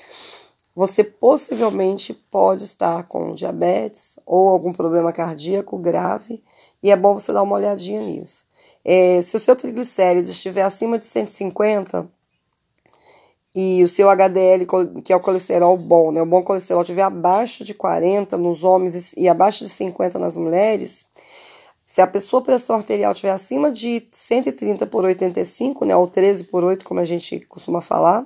você 0.76 1.02
possivelmente 1.02 2.14
pode 2.14 2.66
estar 2.66 3.04
com 3.04 3.32
diabetes 3.32 4.20
ou 4.26 4.50
algum 4.50 4.74
problema 4.74 5.14
cardíaco 5.14 5.78
grave 5.78 6.44
e 6.84 6.92
é 6.92 6.96
bom 6.98 7.14
você 7.14 7.32
dar 7.32 7.44
uma 7.44 7.56
olhadinha 7.56 8.02
nisso. 8.02 8.44
É, 8.84 9.22
se 9.22 9.38
o 9.38 9.40
seu 9.40 9.56
triglicérides 9.56 10.32
estiver 10.32 10.64
acima 10.64 11.00
de 11.00 11.06
150 11.06 12.10
e 13.54 13.84
o 13.84 13.88
seu 13.88 14.10
HDL, 14.10 14.66
que 15.04 15.12
é 15.12 15.16
o 15.16 15.20
colesterol 15.20 15.76
bom, 15.78 16.12
né, 16.12 16.22
o 16.22 16.26
bom 16.26 16.42
colesterol, 16.42 16.84
estiver 16.84 17.04
abaixo 17.04 17.64
de 17.64 17.74
40 17.74 18.38
nos 18.38 18.64
homens 18.64 19.14
e 19.18 19.28
abaixo 19.28 19.64
de 19.64 19.70
50 19.70 20.18
nas 20.18 20.38
mulheres, 20.38 21.06
se 21.86 22.02
a 22.02 22.08
pessoa 22.08 22.42
pressão 22.42 22.78
arterial 22.78 23.12
estiver 23.12 23.32
acima 23.32 23.70
de 23.70 24.08
130 24.14 24.88
por 24.88 25.04
85, 25.04 25.84
né, 25.84 25.94
ou 25.94 26.08
13 26.08 26.46
por 26.46 26.64
8, 26.64 26.86
como 26.86 27.02
a 27.02 27.04
gente 27.04 27.42
costuma 27.42 27.82
falar, 27.82 28.26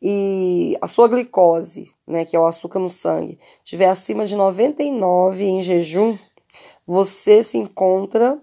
e 0.00 0.76
a 0.80 0.86
sua 0.86 1.08
glicose, 1.08 1.90
né, 2.06 2.24
que 2.24 2.36
é 2.36 2.38
o 2.38 2.46
açúcar 2.46 2.78
no 2.78 2.88
sangue, 2.88 3.38
estiver 3.64 3.88
acima 3.88 4.24
de 4.24 4.36
99 4.36 5.44
em 5.44 5.62
jejum, 5.62 6.16
você 6.86 7.42
se 7.42 7.58
encontra 7.58 8.40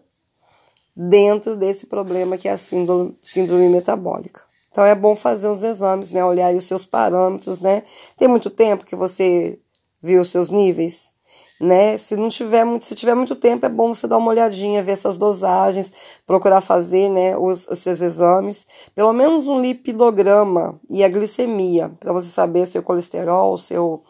dentro 0.93 1.55
desse 1.55 1.85
problema 1.85 2.38
que 2.38 2.49
é 2.49 2.51
a 2.51 2.57
síndrome, 2.57 3.17
síndrome 3.21 3.69
metabólica. 3.69 4.48
Então 4.71 4.83
é 4.85 4.95
bom 4.95 5.15
fazer 5.15 5.49
os 5.49 5.63
exames, 5.63 6.11
né, 6.11 6.23
olhar 6.23 6.53
os 6.55 6.65
seus 6.65 6.85
parâmetros, 6.85 7.61
né? 7.61 7.83
Tem 8.17 8.27
muito 8.27 8.49
tempo 8.49 8.85
que 8.85 8.95
você 8.95 9.59
viu 10.01 10.21
os 10.21 10.29
seus 10.29 10.49
níveis? 10.49 11.11
né? 11.59 11.97
Se 11.97 12.15
não 12.15 12.29
tiver 12.29 12.63
muito, 12.63 12.85
se 12.85 12.95
tiver 12.95 13.13
muito 13.15 13.35
tempo, 13.35 13.65
é 13.65 13.69
bom 13.69 13.93
você 13.93 14.07
dar 14.07 14.17
uma 14.17 14.29
olhadinha, 14.29 14.81
ver 14.81 14.93
essas 14.93 15.17
dosagens, 15.17 16.21
procurar 16.25 16.61
fazer, 16.61 17.09
né, 17.09 17.38
os, 17.38 17.67
os 17.67 17.79
seus 17.79 18.01
exames, 18.01 18.65
pelo 18.95 19.11
menos 19.13 19.47
um 19.47 19.59
lipidograma 19.61 20.79
e 20.89 21.03
a 21.03 21.09
glicemia, 21.09 21.91
para 21.99 22.13
você 22.13 22.29
saber 22.29 22.65
seu 22.65 22.81
colesterol, 22.81 23.57
seu 23.57 24.03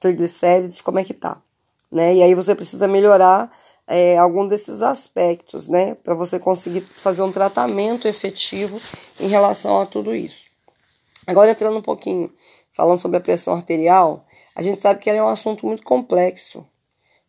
triglicérides, 0.00 0.80
como 0.80 0.98
é 0.98 1.04
que 1.04 1.14
tá, 1.14 1.40
né? 1.90 2.14
E 2.14 2.22
aí 2.22 2.34
você 2.34 2.54
precisa 2.54 2.86
melhorar 2.86 3.50
é, 3.86 4.18
algum 4.18 4.46
desses 4.46 4.82
aspectos, 4.82 5.68
né, 5.68 5.94
para 5.94 6.14
você 6.14 6.38
conseguir 6.38 6.80
fazer 6.80 7.22
um 7.22 7.32
tratamento 7.32 8.08
efetivo 8.08 8.80
em 9.20 9.28
relação 9.28 9.80
a 9.80 9.86
tudo 9.86 10.14
isso. 10.14 10.46
Agora 11.26 11.50
entrando 11.50 11.78
um 11.78 11.82
pouquinho, 11.82 12.32
falando 12.72 13.00
sobre 13.00 13.18
a 13.18 13.20
pressão 13.20 13.54
arterial, 13.54 14.26
a 14.54 14.62
gente 14.62 14.80
sabe 14.80 15.00
que 15.00 15.08
ela 15.08 15.18
é 15.18 15.22
um 15.22 15.28
assunto 15.28 15.66
muito 15.66 15.82
complexo, 15.82 16.64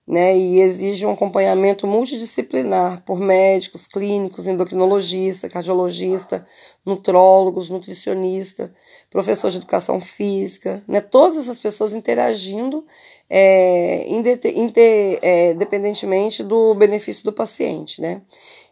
né, 0.08 0.38
e 0.38 0.62
exige 0.62 1.06
um 1.06 1.12
acompanhamento 1.12 1.86
multidisciplinar 1.86 3.04
por 3.04 3.20
médicos, 3.20 3.86
clínicos, 3.88 4.48
endocrinologista, 4.48 5.50
cardiologista, 5.50 6.48
nutrólogos, 6.86 7.70
nutricionista, 7.70 8.74
professor 9.10 9.52
de 9.52 9.58
educação 9.58 10.00
física, 10.00 10.82
né, 10.88 11.02
todas 11.02 11.38
essas 11.38 11.60
pessoas 11.60 11.92
interagindo 11.94 12.86
é, 13.30 14.06
independentemente 14.08 16.42
é, 16.42 16.46
do 16.46 16.74
benefício 16.76 17.24
do 17.24 17.34
paciente, 17.34 18.02
né. 18.02 18.22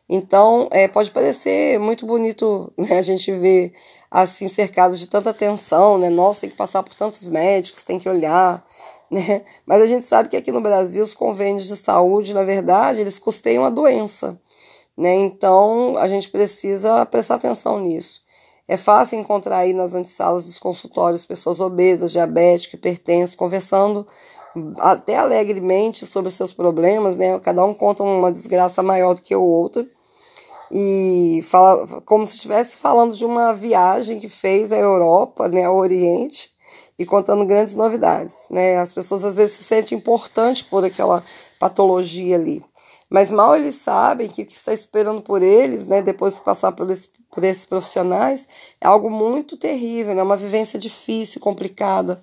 Então, 0.07 0.67
é, 0.71 0.87
pode 0.87 1.11
parecer 1.11 1.79
muito 1.79 2.05
bonito 2.05 2.71
né, 2.77 2.99
a 2.99 3.01
gente 3.01 3.31
ver 3.31 3.73
assim 4.09 4.47
cercados 4.47 4.99
de 4.99 5.07
tanta 5.07 5.31
atenção, 5.31 5.97
né? 5.97 6.09
Nossa, 6.09 6.41
tem 6.41 6.49
que 6.49 6.55
passar 6.55 6.83
por 6.83 6.93
tantos 6.93 7.27
médicos, 7.27 7.83
tem 7.83 7.99
que 7.99 8.07
olhar, 8.07 8.65
né? 9.11 9.43
Mas 9.65 9.81
a 9.81 9.87
gente 9.87 10.05
sabe 10.05 10.29
que 10.29 10.37
aqui 10.37 10.51
no 10.51 10.61
Brasil 10.61 11.03
os 11.03 11.13
convênios 11.13 11.67
de 11.67 11.75
saúde, 11.75 12.33
na 12.33 12.43
verdade, 12.43 13.01
eles 13.01 13.19
custeiam 13.19 13.65
a 13.65 13.69
doença, 13.69 14.39
né? 14.97 15.15
Então 15.15 15.97
a 15.97 16.07
gente 16.07 16.29
precisa 16.29 17.05
prestar 17.05 17.35
atenção 17.35 17.79
nisso. 17.79 18.23
É 18.67 18.77
fácil 18.77 19.19
encontrar 19.19 19.59
aí 19.59 19.73
nas 19.73 19.93
antessalas 19.93 20.45
dos 20.45 20.57
consultórios 20.57 21.23
pessoas 21.23 21.59
obesas, 21.59 22.11
diabéticas, 22.11 22.73
hipertensas, 22.73 23.35
conversando 23.35 24.07
até 24.79 25.17
alegremente 25.17 26.05
sobre 26.05 26.31
seus 26.31 26.53
problemas, 26.53 27.17
né? 27.17 27.39
Cada 27.39 27.63
um 27.63 27.73
conta 27.73 28.03
uma 28.03 28.31
desgraça 28.31 28.81
maior 28.81 29.15
do 29.15 29.21
que 29.21 29.35
o 29.35 29.43
outro. 29.43 29.87
E 30.71 31.41
fala 31.43 32.01
como 32.01 32.25
se 32.25 32.35
estivesse 32.35 32.77
falando 32.77 33.15
de 33.15 33.23
uma 33.25 33.53
viagem 33.53 34.19
que 34.19 34.27
fez 34.27 34.71
à 34.71 34.77
Europa, 34.77 35.47
né, 35.47 35.65
ao 35.65 35.75
Oriente, 35.75 36.49
e 36.97 37.05
contando 37.05 37.45
grandes 37.45 37.75
novidades. 37.75 38.47
Né? 38.49 38.77
As 38.77 38.93
pessoas 38.93 39.23
às 39.23 39.35
vezes 39.35 39.57
se 39.57 39.63
sentem 39.63 39.97
importantes 39.97 40.61
por 40.61 40.83
aquela 40.83 41.23
patologia 41.59 42.35
ali. 42.35 42.63
Mas 43.15 43.31
mal 43.31 43.55
eles 43.55 43.75
sabem 43.75 44.27
que 44.27 44.41
o 44.41 44.45
que 44.45 44.51
está 44.51 44.73
esperando 44.73 45.23
por 45.23 45.41
eles, 45.41 45.87
né, 45.87 46.01
depois 46.01 46.35
de 46.35 46.41
passar 46.41 46.73
por, 46.73 46.91
esse, 46.91 47.07
por 47.31 47.45
esses 47.45 47.65
profissionais, 47.65 48.45
é 48.81 48.85
algo 48.85 49.09
muito 49.09 49.55
terrível, 49.55 50.11
é 50.11 50.15
né? 50.15 50.21
uma 50.21 50.35
vivência 50.35 50.77
difícil, 50.77 51.39
complicada, 51.39 52.21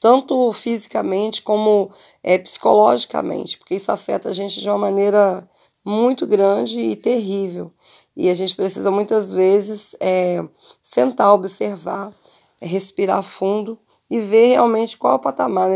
tanto 0.00 0.52
fisicamente 0.52 1.42
como 1.42 1.92
é, 2.24 2.38
psicologicamente, 2.38 3.56
porque 3.56 3.76
isso 3.76 3.92
afeta 3.92 4.30
a 4.30 4.32
gente 4.32 4.60
de 4.60 4.68
uma 4.68 4.78
maneira 4.78 5.48
muito 5.84 6.26
grande 6.26 6.80
e 6.80 6.96
terrível. 6.96 7.70
E 8.16 8.28
a 8.28 8.34
gente 8.34 8.56
precisa 8.56 8.90
muitas 8.90 9.32
vezes 9.32 9.94
é, 10.00 10.44
sentar, 10.82 11.32
observar, 11.32 12.12
é, 12.60 12.66
respirar 12.66 13.22
fundo 13.22 13.78
e 14.10 14.18
ver 14.18 14.48
realmente 14.48 14.98
qual 14.98 15.12
é 15.12 15.16
o 15.16 15.20
patamar 15.20 15.70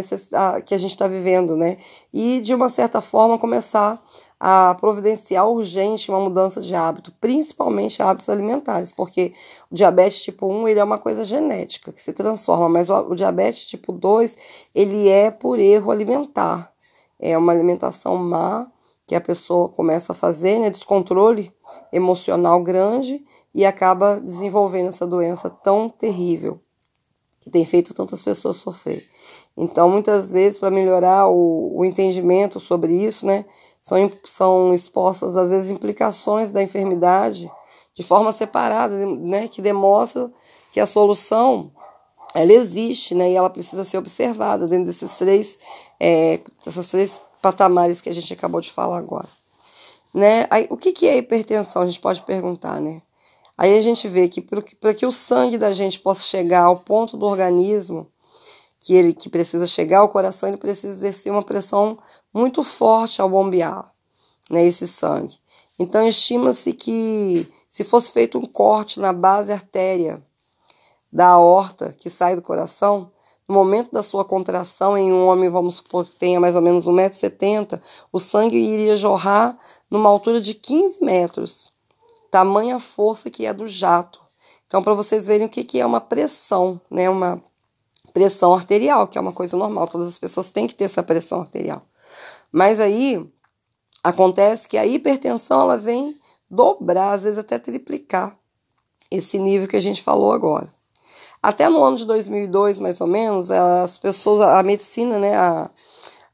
que 0.66 0.74
a 0.74 0.78
gente 0.78 0.90
está 0.90 1.06
vivendo, 1.06 1.56
né? 1.56 1.78
E 2.12 2.40
de 2.40 2.52
uma 2.52 2.68
certa 2.68 3.00
forma 3.00 3.38
começar 3.38 3.98
a 4.38 4.74
providenciar 4.74 5.48
urgente 5.48 6.10
uma 6.10 6.20
mudança 6.20 6.60
de 6.60 6.74
hábito, 6.74 7.12
principalmente 7.20 8.02
hábitos 8.02 8.28
alimentares, 8.28 8.92
porque 8.92 9.32
o 9.70 9.74
diabetes 9.74 10.22
tipo 10.22 10.46
1 10.46 10.68
ele 10.68 10.80
é 10.80 10.84
uma 10.84 10.98
coisa 10.98 11.24
genética 11.24 11.90
que 11.90 12.02
se 12.02 12.12
transforma, 12.12 12.68
mas 12.68 12.90
o, 12.90 12.94
o 13.10 13.14
diabetes 13.14 13.66
tipo 13.66 13.92
2 13.92 14.36
ele 14.74 15.08
é 15.08 15.30
por 15.30 15.58
erro 15.58 15.90
alimentar. 15.90 16.72
É 17.18 17.36
uma 17.36 17.52
alimentação 17.52 18.16
má 18.16 18.66
que 19.06 19.14
a 19.14 19.20
pessoa 19.20 19.68
começa 19.68 20.12
a 20.12 20.14
fazer, 20.14 20.58
né, 20.58 20.68
descontrole 20.68 21.52
emocional 21.92 22.62
grande 22.62 23.24
e 23.54 23.64
acaba 23.64 24.20
desenvolvendo 24.20 24.88
essa 24.88 25.06
doença 25.06 25.48
tão 25.48 25.88
terrível 25.88 26.60
que 27.40 27.50
tem 27.50 27.64
feito 27.64 27.94
tantas 27.94 28.22
pessoas 28.22 28.56
sofrer. 28.56 29.06
Então, 29.56 29.88
muitas 29.88 30.30
vezes, 30.30 30.58
para 30.58 30.70
melhorar 30.70 31.28
o, 31.28 31.78
o, 31.78 31.84
entendimento 31.84 32.60
sobre 32.60 32.92
isso, 32.92 33.24
né, 33.24 33.46
são, 33.86 34.10
são 34.24 34.74
expostas, 34.74 35.36
às 35.36 35.48
vezes, 35.48 35.70
implicações 35.70 36.50
da 36.50 36.60
enfermidade 36.60 37.48
de 37.94 38.02
forma 38.02 38.32
separada, 38.32 38.96
né, 39.06 39.46
que 39.46 39.62
demonstra 39.62 40.28
que 40.72 40.80
a 40.80 40.86
solução 40.86 41.70
ela 42.34 42.52
existe 42.52 43.14
né, 43.14 43.30
e 43.30 43.36
ela 43.36 43.48
precisa 43.48 43.84
ser 43.84 43.96
observada 43.96 44.66
dentro 44.66 44.86
desses 44.86 45.16
três, 45.16 45.56
é, 46.00 46.40
três 46.90 47.20
patamares 47.40 48.00
que 48.00 48.08
a 48.08 48.12
gente 48.12 48.32
acabou 48.32 48.60
de 48.60 48.72
falar 48.72 48.98
agora. 48.98 49.28
Né? 50.12 50.48
Aí, 50.50 50.66
o 50.68 50.76
que, 50.76 50.92
que 50.92 51.06
é 51.06 51.16
hipertensão? 51.16 51.82
A 51.82 51.86
gente 51.86 52.00
pode 52.00 52.22
perguntar, 52.22 52.80
né? 52.80 53.00
Aí 53.56 53.78
a 53.78 53.80
gente 53.80 54.08
vê 54.08 54.28
que 54.28 54.40
para 54.40 54.94
que 54.94 55.06
o 55.06 55.12
sangue 55.12 55.56
da 55.56 55.72
gente 55.72 56.00
possa 56.00 56.22
chegar 56.22 56.64
ao 56.64 56.76
ponto 56.76 57.16
do 57.16 57.24
organismo 57.24 58.10
que 58.80 58.94
ele 58.94 59.14
que 59.14 59.28
precisa 59.28 59.66
chegar 59.66 60.00
ao 60.00 60.08
coração, 60.08 60.48
ele 60.48 60.58
precisa 60.58 60.92
exercer 60.92 61.32
uma 61.32 61.42
pressão 61.42 61.98
muito 62.36 62.62
forte 62.62 63.22
ao 63.22 63.30
bombear 63.30 63.90
né, 64.50 64.64
esse 64.64 64.86
sangue. 64.86 65.38
Então 65.78 66.06
estima-se 66.06 66.72
que 66.72 67.50
se 67.70 67.82
fosse 67.82 68.12
feito 68.12 68.38
um 68.38 68.44
corte 68.44 69.00
na 69.00 69.12
base 69.12 69.50
artéria 69.50 70.22
da 71.10 71.28
aorta 71.28 71.96
que 71.98 72.10
sai 72.10 72.36
do 72.36 72.42
coração, 72.42 73.10
no 73.48 73.54
momento 73.54 73.90
da 73.90 74.02
sua 74.02 74.24
contração 74.24 74.98
em 74.98 75.12
um 75.12 75.26
homem, 75.26 75.48
vamos 75.48 75.76
supor 75.76 76.04
que 76.04 76.16
tenha 76.16 76.38
mais 76.38 76.54
ou 76.54 76.60
menos 76.60 76.84
1,70m, 76.84 77.80
o 78.12 78.18
sangue 78.18 78.56
iria 78.56 78.96
jorrar 78.96 79.56
numa 79.90 80.10
altura 80.10 80.40
de 80.40 80.52
15 80.52 81.02
metros 81.02 81.72
tamanha 82.30 82.78
força 82.78 83.30
que 83.30 83.46
é 83.46 83.52
do 83.54 83.66
jato. 83.66 84.20
Então, 84.66 84.82
para 84.82 84.92
vocês 84.92 85.26
verem 85.26 85.46
o 85.46 85.50
que, 85.50 85.64
que 85.64 85.80
é 85.80 85.86
uma 85.86 86.00
pressão, 86.00 86.78
né? 86.90 87.08
Uma 87.08 87.42
pressão 88.12 88.52
arterial, 88.52 89.06
que 89.06 89.16
é 89.16 89.20
uma 89.20 89.32
coisa 89.32 89.56
normal, 89.56 89.86
todas 89.86 90.08
as 90.08 90.18
pessoas 90.18 90.50
têm 90.50 90.66
que 90.66 90.74
ter 90.74 90.84
essa 90.84 91.02
pressão 91.02 91.40
arterial. 91.40 91.82
Mas 92.52 92.80
aí 92.80 93.26
acontece 94.02 94.68
que 94.68 94.78
a 94.78 94.86
hipertensão 94.86 95.62
ela 95.62 95.76
vem 95.76 96.18
dobrar, 96.50 97.12
às 97.12 97.22
vezes 97.22 97.38
até 97.38 97.58
triplicar 97.58 98.38
esse 99.10 99.38
nível 99.38 99.68
que 99.68 99.76
a 99.76 99.80
gente 99.80 100.02
falou 100.02 100.32
agora. 100.32 100.68
Até 101.42 101.68
no 101.68 101.82
ano 101.82 101.96
de 101.96 102.04
2002, 102.06 102.78
mais 102.78 103.00
ou 103.00 103.06
menos, 103.06 103.50
as 103.50 103.98
pessoas, 103.98 104.40
a 104.40 104.62
medicina, 104.62 105.18
né, 105.18 105.34
a, 105.36 105.70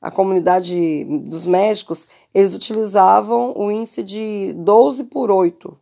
a 0.00 0.10
comunidade 0.10 1.04
dos 1.04 1.46
médicos, 1.46 2.08
eles 2.32 2.54
utilizavam 2.54 3.52
o 3.56 3.70
índice 3.70 4.02
de 4.02 4.52
12 4.54 5.04
por 5.04 5.30
8 5.30 5.78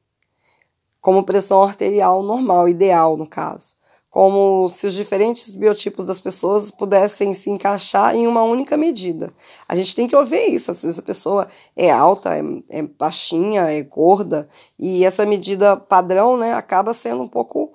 como 1.00 1.24
pressão 1.24 1.62
arterial 1.62 2.22
normal, 2.22 2.68
ideal 2.68 3.16
no 3.16 3.26
caso. 3.26 3.74
Como 4.10 4.68
se 4.68 4.86
os 4.88 4.94
diferentes 4.94 5.54
biotipos 5.54 6.06
das 6.06 6.20
pessoas 6.20 6.70
pudessem 6.70 7.32
se 7.32 7.48
encaixar 7.48 8.14
em 8.16 8.26
uma 8.26 8.42
única 8.42 8.76
medida. 8.76 9.30
A 9.68 9.76
gente 9.76 9.94
tem 9.94 10.08
que 10.08 10.16
ouvir 10.16 10.52
isso. 10.52 10.70
Às 10.70 10.82
vezes 10.82 10.98
a 10.98 11.02
pessoa 11.02 11.46
é 11.76 11.90
alta, 11.90 12.36
é, 12.36 12.42
é 12.68 12.82
baixinha, 12.82 13.70
é 13.70 13.82
gorda, 13.82 14.48
e 14.78 15.04
essa 15.04 15.24
medida 15.24 15.76
padrão 15.76 16.36
né, 16.36 16.54
acaba 16.54 16.92
sendo 16.92 17.22
um 17.22 17.28
pouco 17.28 17.72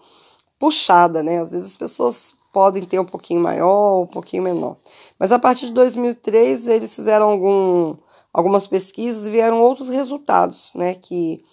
puxada. 0.59 1.23
Né? 1.23 1.41
Às 1.41 1.53
vezes 1.53 1.71
as 1.71 1.77
pessoas 1.77 2.33
podem 2.55 2.83
ter 2.83 2.99
um 2.99 3.05
pouquinho 3.05 3.41
maior, 3.41 4.01
um 4.01 4.07
pouquinho 4.07 4.43
menor. 4.43 4.77
Mas 5.19 5.31
a 5.33 5.37
partir 5.37 5.65
de 5.65 5.73
2003 5.73 6.67
eles 6.67 6.95
fizeram 6.95 7.29
algum, 7.29 7.97
algumas 8.33 8.65
pesquisas 8.65 9.27
e 9.27 9.31
vieram 9.31 9.61
outros 9.61 9.89
resultados, 9.89 10.71
né, 10.73 10.95
que 10.95 11.43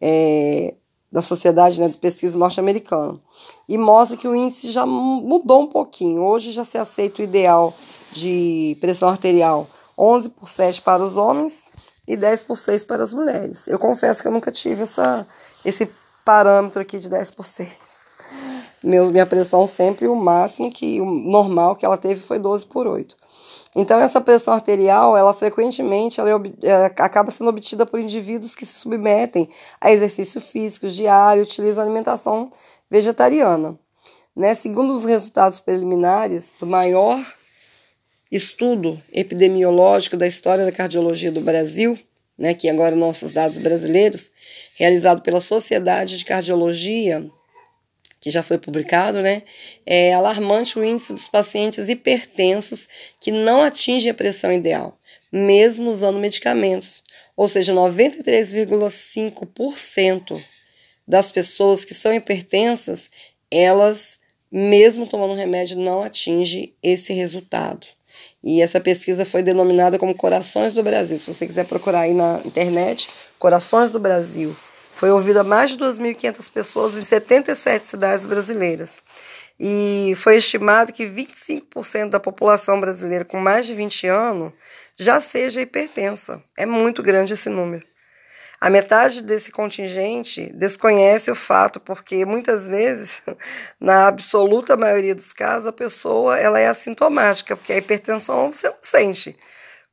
é, 0.00 0.74
da 1.12 1.20
Sociedade 1.20 1.78
né, 1.78 1.88
de 1.88 1.98
Pesquisa 1.98 2.38
Norte-Americana. 2.38 3.20
E 3.68 3.76
mostra 3.76 4.16
que 4.16 4.26
o 4.26 4.34
índice 4.34 4.70
já 4.70 4.86
mudou 4.86 5.62
um 5.62 5.66
pouquinho. 5.66 6.22
Hoje 6.22 6.52
já 6.52 6.64
se 6.64 6.78
aceita 6.78 7.20
o 7.20 7.24
ideal 7.24 7.74
de 8.12 8.76
pressão 8.80 9.10
arterial 9.10 9.68
11 9.98 10.30
por 10.30 10.48
7 10.48 10.80
para 10.80 11.04
os 11.04 11.18
homens 11.18 11.66
e 12.08 12.16
10 12.16 12.44
por 12.44 12.56
6 12.56 12.84
para 12.84 13.02
as 13.02 13.12
mulheres. 13.12 13.68
Eu 13.68 13.78
confesso 13.78 14.22
que 14.22 14.28
eu 14.28 14.32
nunca 14.32 14.50
tive 14.50 14.82
essa, 14.82 15.26
esse 15.64 15.88
parâmetro 16.24 16.80
aqui 16.80 16.98
de 16.98 17.10
10 17.10 17.30
por 17.32 17.46
6. 17.46 17.92
Meu, 18.82 19.10
minha 19.10 19.26
pressão 19.26 19.66
sempre, 19.66 20.08
o 20.08 20.16
máximo 20.16 20.72
que 20.72 21.00
o 21.00 21.04
normal 21.04 21.76
que 21.76 21.84
ela 21.84 21.98
teve 21.98 22.20
foi 22.20 22.38
12 22.38 22.66
por 22.66 22.86
8. 22.86 23.14
Então, 23.74 23.98
essa 24.00 24.20
pressão 24.20 24.52
arterial, 24.52 25.16
ela 25.16 25.32
frequentemente 25.32 26.20
ela 26.20 26.30
é, 26.30 26.68
é, 26.68 26.74
acaba 26.84 27.30
sendo 27.30 27.48
obtida 27.48 27.86
por 27.86 27.98
indivíduos 27.98 28.54
que 28.54 28.66
se 28.66 28.74
submetem 28.74 29.48
a 29.80 29.90
exercício 29.90 30.40
físico 30.40 30.88
diário 30.88 31.40
e 31.40 31.42
utilizam 31.42 31.82
alimentação 31.82 32.52
vegetariana. 32.90 33.78
Né? 34.36 34.54
Segundo 34.54 34.94
os 34.94 35.06
resultados 35.06 35.58
preliminares 35.58 36.52
do 36.60 36.66
maior 36.66 37.18
estudo 38.30 39.00
epidemiológico 39.12 40.16
da 40.16 40.26
história 40.26 40.64
da 40.64 40.72
cardiologia 40.72 41.32
do 41.32 41.40
Brasil, 41.40 41.98
né, 42.36 42.54
que 42.54 42.68
agora 42.68 42.96
nossos 42.96 43.32
dados 43.32 43.58
brasileiros, 43.58 44.32
realizado 44.74 45.22
pela 45.22 45.40
Sociedade 45.40 46.18
de 46.18 46.24
Cardiologia 46.24 47.30
que 48.22 48.30
já 48.30 48.42
foi 48.42 48.56
publicado, 48.56 49.20
né? 49.20 49.42
É 49.84 50.14
alarmante 50.14 50.78
o 50.78 50.84
índice 50.84 51.12
dos 51.12 51.26
pacientes 51.26 51.88
hipertensos 51.88 52.88
que 53.20 53.32
não 53.32 53.62
atingem 53.62 54.12
a 54.12 54.14
pressão 54.14 54.52
ideal, 54.52 54.96
mesmo 55.30 55.90
usando 55.90 56.18
medicamentos. 56.20 57.02
Ou 57.36 57.48
seja, 57.48 57.74
93,5% 57.74 60.40
das 61.06 61.30
pessoas 61.32 61.84
que 61.84 61.94
são 61.94 62.14
hipertensas, 62.14 63.10
elas, 63.50 64.20
mesmo 64.50 65.04
tomando 65.04 65.34
remédio, 65.34 65.76
não 65.76 66.00
atingem 66.00 66.72
esse 66.80 67.12
resultado. 67.12 67.88
E 68.40 68.62
essa 68.62 68.78
pesquisa 68.78 69.24
foi 69.24 69.42
denominada 69.42 69.98
como 69.98 70.14
Corações 70.14 70.74
do 70.74 70.82
Brasil. 70.84 71.18
Se 71.18 71.26
você 71.26 71.44
quiser 71.44 71.66
procurar 71.66 72.02
aí 72.02 72.14
na 72.14 72.40
internet, 72.44 73.08
Corações 73.36 73.90
do 73.90 73.98
Brasil 73.98 74.54
foi 74.94 75.10
ouvida 75.10 75.42
mais 75.42 75.72
de 75.72 75.78
2.500 75.78 76.52
pessoas 76.52 76.94
em 76.94 77.02
77 77.02 77.86
cidades 77.86 78.24
brasileiras. 78.24 79.02
E 79.58 80.14
foi 80.16 80.36
estimado 80.36 80.92
que 80.92 81.04
25% 81.04 82.10
da 82.10 82.20
população 82.20 82.80
brasileira 82.80 83.24
com 83.24 83.38
mais 83.38 83.66
de 83.66 83.74
20 83.74 84.06
anos 84.08 84.52
já 84.96 85.20
seja 85.20 85.60
hipertensa. 85.60 86.42
É 86.56 86.66
muito 86.66 87.02
grande 87.02 87.32
esse 87.32 87.48
número. 87.48 87.84
A 88.60 88.70
metade 88.70 89.22
desse 89.22 89.50
contingente 89.50 90.52
desconhece 90.52 91.28
o 91.32 91.34
fato, 91.34 91.80
porque 91.80 92.24
muitas 92.24 92.68
vezes, 92.68 93.20
na 93.80 94.06
absoluta 94.06 94.76
maioria 94.76 95.16
dos 95.16 95.32
casos, 95.32 95.66
a 95.66 95.72
pessoa 95.72 96.38
ela 96.38 96.60
é 96.60 96.68
assintomática, 96.68 97.56
porque 97.56 97.72
a 97.72 97.78
hipertensão 97.78 98.52
você 98.52 98.68
não 98.68 98.76
sente. 98.80 99.36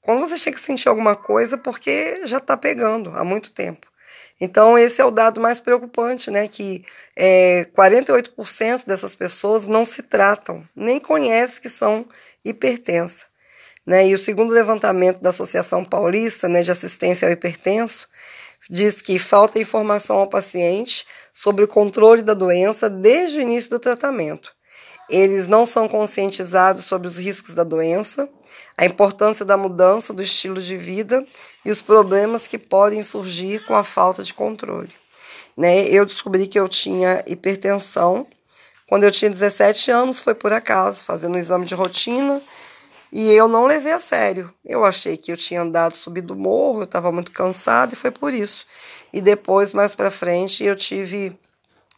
Quando 0.02 0.20
você 0.20 0.38
chega 0.38 0.58
a 0.58 0.60
sentir 0.60 0.88
alguma 0.88 1.16
coisa, 1.16 1.58
porque 1.58 2.22
já 2.26 2.38
está 2.38 2.56
pegando 2.56 3.10
há 3.16 3.24
muito 3.24 3.52
tempo. 3.52 3.89
Então, 4.42 4.78
esse 4.78 5.02
é 5.02 5.06
o 5.06 5.12
dado 5.12 5.42
mais 5.42 5.60
preocupante, 5.60 6.32
né? 6.32 6.48
Que 6.48 6.86
é, 7.16 7.66
48% 7.78 8.86
dessas 8.86 9.14
pessoas 9.14 9.68
não 9.68 9.84
se 9.84 10.02
tratam, 10.02 10.64
nem 10.76 11.00
conhecem 11.00 11.62
que 11.62 11.70
são 11.70 12.06
hipertensas. 12.44 13.28
Né? 13.86 14.08
E 14.08 14.14
o 14.14 14.18
segundo 14.18 14.54
levantamento 14.54 15.20
da 15.20 15.30
Associação 15.30 15.84
Paulista 15.84 16.48
né, 16.48 16.62
de 16.62 16.72
Assistência 16.72 17.28
ao 17.28 17.32
Hipertenso 17.32 18.08
diz 18.70 19.02
que 19.02 19.18
falta 19.18 19.60
informação 19.60 20.18
ao 20.18 20.30
paciente 20.30 21.06
sobre 21.34 21.64
o 21.64 21.68
controle 21.68 22.22
da 22.22 22.34
doença 22.34 22.90
desde 22.90 23.40
o 23.40 23.42
início 23.42 23.70
do 23.72 23.80
tratamento. 23.80 24.54
Eles 25.10 25.48
não 25.48 25.66
são 25.66 25.88
conscientizados 25.88 26.86
sobre 26.86 27.08
os 27.08 27.18
riscos 27.18 27.56
da 27.56 27.64
doença, 27.64 28.30
a 28.78 28.86
importância 28.86 29.44
da 29.44 29.58
mudança 29.58 30.14
do 30.14 30.22
estilo 30.22 30.62
de 30.62 30.78
vida 30.78 31.26
e 31.66 31.72
os 31.72 31.82
problemas 31.82 32.48
que 32.48 32.58
podem 32.58 33.02
surgir 33.02 33.66
com 33.66 33.76
a 33.76 33.84
falta 33.84 34.24
de 34.24 34.34
controle. 34.34 34.94
Né? 35.58 35.86
Eu 35.88 36.06
descobri 36.06 36.48
que 36.48 36.60
eu 36.60 36.70
tinha 36.70 37.24
hipertensão 37.28 38.28
quando 38.90 39.04
eu 39.04 39.12
tinha 39.12 39.30
17 39.30 39.92
anos, 39.92 40.20
foi 40.20 40.34
por 40.34 40.52
acaso, 40.52 41.04
fazendo 41.04 41.36
um 41.36 41.38
exame 41.38 41.64
de 41.64 41.76
rotina, 41.76 42.42
e 43.12 43.32
eu 43.32 43.48
não 43.48 43.68
levei 43.68 43.92
a 43.92 44.00
sério. 44.00 44.52
Eu 44.66 44.84
achei 44.84 45.16
que 45.16 45.32
eu 45.32 45.38
tinha 45.38 45.62
andado, 45.62 45.96
subido 45.96 46.34
o 46.34 46.38
morro, 46.38 46.80
eu 46.80 46.86
estava 46.86 47.12
muito 47.12 47.32
cansada 47.32 47.94
e 47.94 47.96
foi 47.96 48.10
por 48.10 48.34
isso. 48.34 48.66
E 49.14 49.22
depois, 49.22 49.74
mais 49.74 49.94
para 49.94 50.10
frente, 50.10 50.64
eu 50.64 50.76
tive 50.76 51.38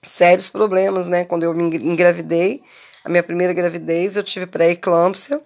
sérios 0.04 0.50
problemas, 0.50 1.08
né? 1.08 1.24
Quando 1.24 1.44
eu 1.44 1.54
me 1.54 1.64
engravidei, 1.64 2.62
a 3.04 3.10
minha 3.10 3.24
primeira 3.24 3.54
gravidez, 3.54 4.16
eu 4.16 4.24
tive 4.24 4.46
pré-eclâmpsia 4.46 5.42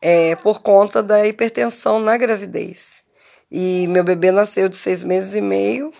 é, 0.00 0.34
por 0.36 0.62
conta 0.62 1.02
da 1.02 1.26
hipertensão 1.26 1.98
na 1.98 2.16
gravidez. 2.16 3.02
E 3.50 3.86
meu 3.88 4.02
bebê 4.02 4.30
nasceu 4.30 4.68
de 4.68 4.76
seis 4.76 5.02
meses 5.02 5.34
e 5.34 5.40
meio 5.40 5.92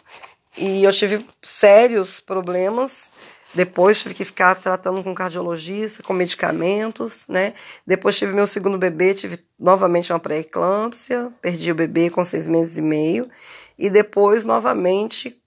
e 0.57 0.85
eu 0.85 0.93
tive 0.93 1.25
sérios 1.43 2.21
problemas. 2.21 3.11
Depois 3.55 4.01
tive 4.01 4.15
que 4.15 4.25
ficar 4.25 4.55
tratando 4.57 5.03
com 5.03 5.15
cardiologista, 5.15 6.03
com 6.03 6.13
medicamentos, 6.13 7.27
né? 7.29 7.55
Depois 7.87 8.19
tive 8.19 8.35
meu 8.35 8.47
segundo 8.47 8.77
bebê, 8.77 9.15
tive 9.15 9.39
novamente 9.59 10.13
uma 10.13 10.19
pré-eclâmpsia, 10.19 11.33
perdi 11.41 11.71
o 11.71 11.75
bebê 11.75 12.11
com 12.11 12.25
seis 12.25 12.49
meses 12.49 12.77
e 12.77 12.83
meio. 12.83 13.31
E 13.79 13.89
depois, 13.89 14.45
novamente, 14.45 15.41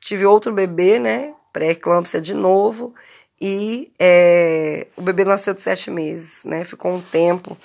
tive 0.00 0.26
outro 0.26 0.52
bebê, 0.52 0.98
né? 0.98 1.32
Pré-eclâmpsia 1.52 2.20
de 2.20 2.34
novo. 2.34 2.92
E 3.40 3.92
é, 3.98 4.86
o 4.96 5.02
bebê 5.02 5.24
nasceu 5.24 5.54
de 5.54 5.60
sete 5.60 5.90
meses, 5.90 6.44
né? 6.44 6.64
Ficou 6.64 6.92
um 6.92 7.00
tempo 7.00 7.56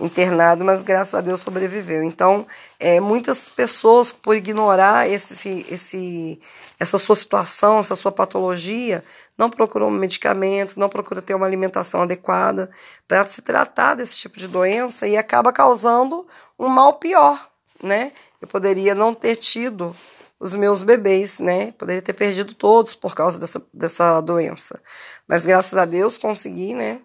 internado, 0.00 0.64
mas 0.64 0.82
graças 0.82 1.14
a 1.14 1.20
Deus 1.20 1.40
sobreviveu. 1.40 2.02
Então, 2.02 2.46
é, 2.78 3.00
muitas 3.00 3.50
pessoas, 3.50 4.12
por 4.12 4.34
ignorar 4.34 5.08
esse, 5.08 5.66
esse, 5.68 6.40
essa 6.78 6.98
sua 6.98 7.14
situação, 7.14 7.80
essa 7.80 7.94
sua 7.94 8.10
patologia, 8.10 9.04
não 9.36 9.50
procuram 9.50 9.90
medicamentos, 9.90 10.76
não 10.76 10.88
procuram 10.88 11.22
ter 11.22 11.34
uma 11.34 11.46
alimentação 11.46 12.02
adequada 12.02 12.70
para 13.06 13.24
se 13.26 13.42
tratar 13.42 13.94
desse 13.94 14.16
tipo 14.16 14.38
de 14.38 14.48
doença 14.48 15.06
e 15.06 15.16
acaba 15.16 15.52
causando 15.52 16.26
um 16.58 16.68
mal 16.68 16.94
pior, 16.94 17.48
né? 17.82 18.12
Eu 18.40 18.48
poderia 18.48 18.94
não 18.94 19.12
ter 19.12 19.36
tido 19.36 19.94
os 20.40 20.54
meus 20.54 20.82
bebês, 20.82 21.38
né? 21.38 21.72
Poderia 21.72 22.02
ter 22.02 22.14
perdido 22.14 22.54
todos 22.54 22.94
por 22.94 23.14
causa 23.14 23.38
dessa, 23.38 23.62
dessa 23.72 24.20
doença. 24.20 24.80
Mas 25.28 25.44
graças 25.44 25.78
a 25.78 25.84
Deus 25.84 26.16
consegui, 26.18 26.74
né? 26.74 27.00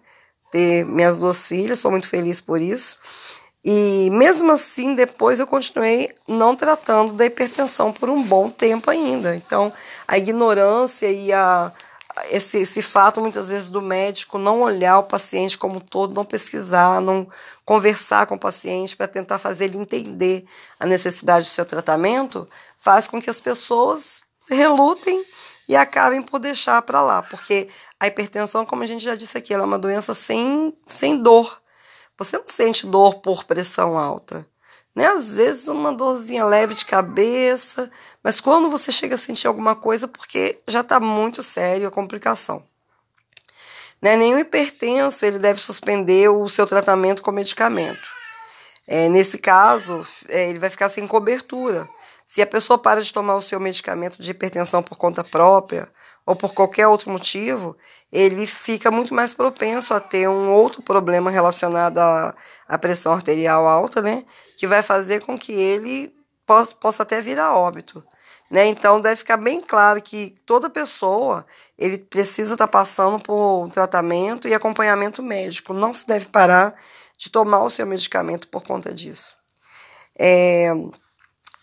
ter 0.50 0.84
minhas 0.84 1.18
duas 1.18 1.46
filhas, 1.46 1.78
sou 1.78 1.90
muito 1.90 2.08
feliz 2.08 2.40
por 2.40 2.60
isso. 2.60 2.98
E 3.64 4.08
mesmo 4.12 4.52
assim, 4.52 4.94
depois 4.94 5.40
eu 5.40 5.46
continuei 5.46 6.08
não 6.26 6.54
tratando 6.54 7.12
da 7.12 7.26
hipertensão 7.26 7.92
por 7.92 8.08
um 8.08 8.22
bom 8.22 8.48
tempo 8.48 8.90
ainda. 8.90 9.34
Então, 9.34 9.72
a 10.06 10.16
ignorância 10.16 11.10
e 11.10 11.32
a, 11.32 11.72
esse, 12.30 12.58
esse 12.58 12.80
fato, 12.80 13.20
muitas 13.20 13.48
vezes, 13.48 13.70
do 13.70 13.82
médico 13.82 14.38
não 14.38 14.62
olhar 14.62 14.98
o 14.98 15.04
paciente 15.04 15.58
como 15.58 15.76
um 15.76 15.80
todo, 15.80 16.14
não 16.14 16.24
pesquisar, 16.24 17.00
não 17.00 17.28
conversar 17.64 18.26
com 18.26 18.34
o 18.34 18.40
paciente 18.40 18.96
para 18.96 19.06
tentar 19.06 19.38
fazer 19.38 19.66
ele 19.66 19.78
entender 19.78 20.44
a 20.80 20.86
necessidade 20.86 21.46
do 21.46 21.50
seu 21.50 21.66
tratamento, 21.66 22.48
faz 22.78 23.06
com 23.06 23.20
que 23.20 23.30
as 23.30 23.40
pessoas 23.40 24.22
relutem 24.48 25.24
e 25.68 25.76
acabem 25.76 26.22
por 26.22 26.38
deixar 26.38 26.80
para 26.82 27.02
lá, 27.02 27.22
porque 27.22 27.68
a 27.98 28.06
hipertensão, 28.06 28.64
como 28.64 28.82
a 28.82 28.86
gente 28.86 29.02
já 29.02 29.14
disse 29.14 29.36
aqui, 29.36 29.52
ela 29.52 29.64
é 29.64 29.66
uma 29.66 29.78
doença 29.78 30.14
sem, 30.14 30.72
sem 30.86 31.20
dor. 31.20 31.60
Você 32.16 32.38
não 32.38 32.46
sente 32.46 32.86
dor 32.86 33.16
por 33.16 33.44
pressão 33.44 33.98
alta. 33.98 34.46
Né? 34.96 35.06
Às 35.08 35.34
vezes 35.34 35.68
uma 35.68 35.92
dorzinha 35.92 36.46
leve 36.46 36.74
de 36.74 36.86
cabeça, 36.86 37.90
mas 38.22 38.40
quando 38.40 38.70
você 38.70 38.90
chega 38.90 39.14
a 39.14 39.18
sentir 39.18 39.46
alguma 39.46 39.76
coisa, 39.76 40.08
porque 40.08 40.58
já 40.66 40.80
está 40.80 40.98
muito 40.98 41.42
sério 41.42 41.86
a 41.86 41.90
complicação. 41.90 42.64
Né? 44.00 44.16
Nenhum 44.16 44.38
hipertenso 44.38 45.26
ele 45.26 45.36
deve 45.36 45.60
suspender 45.60 46.30
o 46.30 46.48
seu 46.48 46.66
tratamento 46.66 47.22
com 47.22 47.30
medicamento. 47.30 48.16
É, 48.88 49.08
nesse 49.10 49.36
caso, 49.36 50.06
é, 50.28 50.48
ele 50.48 50.58
vai 50.58 50.70
ficar 50.70 50.88
sem 50.88 51.06
cobertura. 51.06 51.86
Se 52.24 52.40
a 52.40 52.46
pessoa 52.46 52.78
para 52.78 53.02
de 53.02 53.12
tomar 53.12 53.34
o 53.34 53.42
seu 53.42 53.60
medicamento 53.60 54.22
de 54.22 54.30
hipertensão 54.30 54.82
por 54.82 54.96
conta 54.96 55.22
própria 55.22 55.88
ou 56.26 56.34
por 56.34 56.52
qualquer 56.52 56.88
outro 56.88 57.08
motivo, 57.08 57.76
ele 58.12 58.46
fica 58.46 58.90
muito 58.90 59.14
mais 59.14 59.32
propenso 59.32 59.94
a 59.94 60.00
ter 60.00 60.28
um 60.28 60.50
outro 60.50 60.82
problema 60.82 61.30
relacionado 61.30 61.98
à, 61.98 62.78
pressão 62.78 63.12
arterial 63.12 63.66
alta, 63.66 64.02
né? 64.02 64.24
Que 64.58 64.66
vai 64.66 64.82
fazer 64.82 65.24
com 65.24 65.38
que 65.38 65.52
ele 65.52 66.12
possa, 66.44 66.74
possa 66.74 67.02
até 67.04 67.22
virar 67.22 67.54
óbito. 67.54 68.04
Né? 68.50 68.66
Então 68.66 69.00
deve 69.00 69.16
ficar 69.16 69.36
bem 69.36 69.60
claro 69.60 70.02
que 70.02 70.36
toda 70.44 70.70
pessoa 70.70 71.46
ele 71.76 71.98
precisa 71.98 72.54
estar 72.54 72.66
tá 72.66 72.70
passando 72.70 73.22
por 73.22 73.68
tratamento 73.70 74.48
e 74.48 74.54
acompanhamento 74.54 75.22
médico. 75.22 75.72
Não 75.72 75.92
se 75.92 76.06
deve 76.06 76.26
parar 76.26 76.74
de 77.16 77.30
tomar 77.30 77.62
o 77.62 77.70
seu 77.70 77.86
medicamento 77.86 78.48
por 78.48 78.62
conta 78.62 78.92
disso. 78.92 79.36
É, 80.18 80.72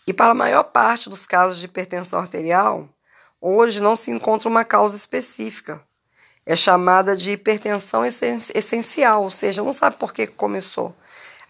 e 0.06 0.12
para 0.12 0.32
a 0.32 0.34
maior 0.34 0.64
parte 0.64 1.08
dos 1.08 1.26
casos 1.26 1.58
de 1.58 1.66
hipertensão 1.66 2.20
arterial, 2.20 2.88
hoje 3.44 3.82
não 3.82 3.94
se 3.94 4.10
encontra 4.10 4.48
uma 4.48 4.64
causa 4.64 4.96
específica. 4.96 5.78
É 6.46 6.56
chamada 6.56 7.14
de 7.14 7.32
hipertensão 7.32 8.02
essencial, 8.04 9.22
ou 9.22 9.30
seja, 9.30 9.62
não 9.62 9.72
sabe 9.72 9.96
por 9.96 10.12
que 10.12 10.26
começou. 10.26 10.94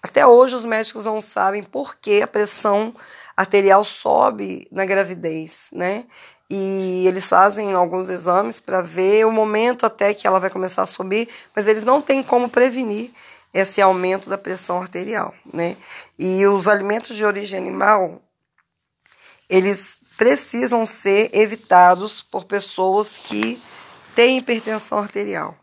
Até 0.02 0.26
hoje 0.26 0.56
os 0.56 0.64
médicos 0.64 1.04
não 1.04 1.20
sabem 1.20 1.62
por 1.62 1.96
que 1.96 2.20
a 2.20 2.26
pressão 2.26 2.94
arterial 3.36 3.84
sobe 3.84 4.66
na 4.70 4.84
gravidez, 4.84 5.68
né? 5.72 6.04
E 6.50 7.04
eles 7.06 7.28
fazem 7.28 7.72
alguns 7.72 8.08
exames 8.10 8.60
para 8.60 8.82
ver 8.82 9.24
o 9.26 9.32
momento 9.32 9.86
até 9.86 10.12
que 10.12 10.26
ela 10.26 10.38
vai 10.38 10.50
começar 10.50 10.82
a 10.82 10.86
subir, 10.86 11.28
mas 11.54 11.66
eles 11.66 11.84
não 11.84 12.00
têm 12.00 12.22
como 12.22 12.48
prevenir 12.48 13.12
esse 13.52 13.80
aumento 13.80 14.28
da 14.28 14.36
pressão 14.36 14.80
arterial, 14.82 15.34
né? 15.52 15.76
E 16.18 16.46
os 16.46 16.68
alimentos 16.68 17.16
de 17.16 17.24
origem 17.24 17.58
animal, 17.58 18.20
eles 19.48 19.96
precisam 20.16 20.84
ser 20.86 21.30
evitados 21.32 22.22
por 22.22 22.44
pessoas 22.44 23.18
que 23.18 23.60
têm 24.14 24.38
hipertensão 24.38 24.98
arterial. 24.98 25.56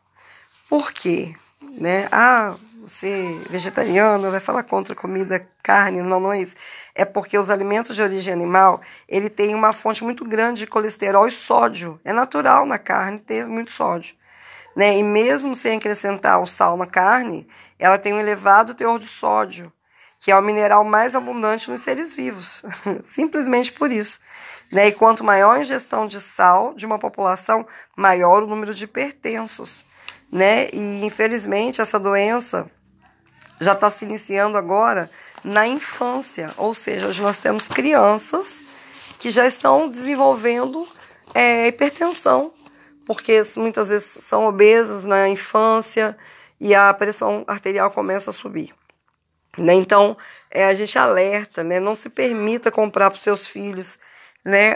Por 0.70 0.92
quê? 0.92 1.34
Né? 1.62 2.08
Ah, 2.12 2.56
você 2.82 3.40
vegetariano 3.50 4.32
vai 4.32 4.40
falar 4.40 4.64
contra 4.64 4.96
comida, 4.96 5.48
carne, 5.62 6.02
não, 6.02 6.20
não 6.20 6.34
é 6.34 6.42
isso. 6.42 6.56
É 6.96 7.06
porque 7.06 7.38
os 7.38 7.50
alimentos 7.50 7.96
de 7.96 8.02
origem 8.02 8.34
animal, 8.34 8.82
ele 9.08 9.30
tem 9.30 9.54
uma 9.54 9.72
fonte 9.72 10.04
muito 10.04 10.26
grande 10.26 10.62
de 10.62 10.68
colesterol 10.68 11.28
e 11.28 11.32
sódio. 11.32 12.00
É 12.04 12.12
natural 12.12 12.66
na 12.66 12.78
carne 12.78 13.20
ter 13.20 13.46
muito 13.46 13.72
sódio. 13.72 14.16
Né? 14.76 14.98
E 14.98 15.04
mesmo 15.04 15.54
sem 15.54 15.78
acrescentar 15.78 16.42
o 16.42 16.46
sal 16.46 16.76
na 16.78 16.86
carne, 16.86 17.48
ela 17.78 17.98
tem 17.98 18.14
um 18.14 18.20
elevado 18.20 18.74
teor 18.74 19.00
de 19.00 19.08
sódio, 19.08 19.72
que 20.24 20.32
é 20.32 20.38
o 20.38 20.42
mineral 20.42 20.84
mais 20.84 21.16
abundante 21.16 21.70
nos 21.70 21.82
seres 21.82 22.14
vivos. 22.16 22.64
Simplesmente 23.04 23.72
por 23.72 23.92
isso. 23.92 24.20
Né? 24.72 24.88
E 24.88 24.92
quanto 24.92 25.24
maior 25.24 25.58
a 25.58 25.62
ingestão 25.62 26.08
de 26.08 26.22
sal 26.22 26.74
de 26.74 26.86
uma 26.86 26.98
população, 26.98 27.66
maior 27.96 28.44
o 28.44 28.48
número 28.48 28.74
de 28.74 28.86
hipertensos 28.86 29.86
né? 30.32 30.70
E 30.72 31.06
infelizmente 31.06 31.82
essa 31.82 32.00
doença 32.00 32.66
já 33.60 33.74
está 33.74 33.92
se 33.92 34.06
iniciando 34.06 34.58
agora 34.58 35.12
na 35.44 35.68
infância, 35.68 36.52
ou 36.58 36.74
seja, 36.74 37.08
hoje 37.08 37.22
nós 37.22 37.40
temos 37.40 37.68
crianças 37.68 38.64
que 39.20 39.30
já 39.30 39.46
estão 39.46 39.90
desenvolvendo 39.90 40.88
é, 41.34 41.68
hipertensão, 41.68 42.54
porque 43.06 43.44
muitas 43.56 43.90
vezes 43.90 44.08
são 44.24 44.46
obesas 44.46 45.04
na 45.04 45.28
infância 45.28 46.18
e 46.60 46.74
a 46.74 46.92
pressão 46.94 47.44
arterial 47.48 47.92
começa 47.92 48.30
a 48.30 48.34
subir. 48.34 48.74
Né? 49.58 49.74
Então, 49.74 50.18
é, 50.50 50.66
a 50.66 50.74
gente 50.74 50.98
alerta, 50.98 51.64
né? 51.64 51.80
não 51.80 51.96
se 51.96 52.10
permita 52.10 52.72
comprar 52.72 53.10
para 53.10 53.18
os 53.18 53.24
seus 53.24 53.48
filhos 53.48 54.00
né, 54.46 54.76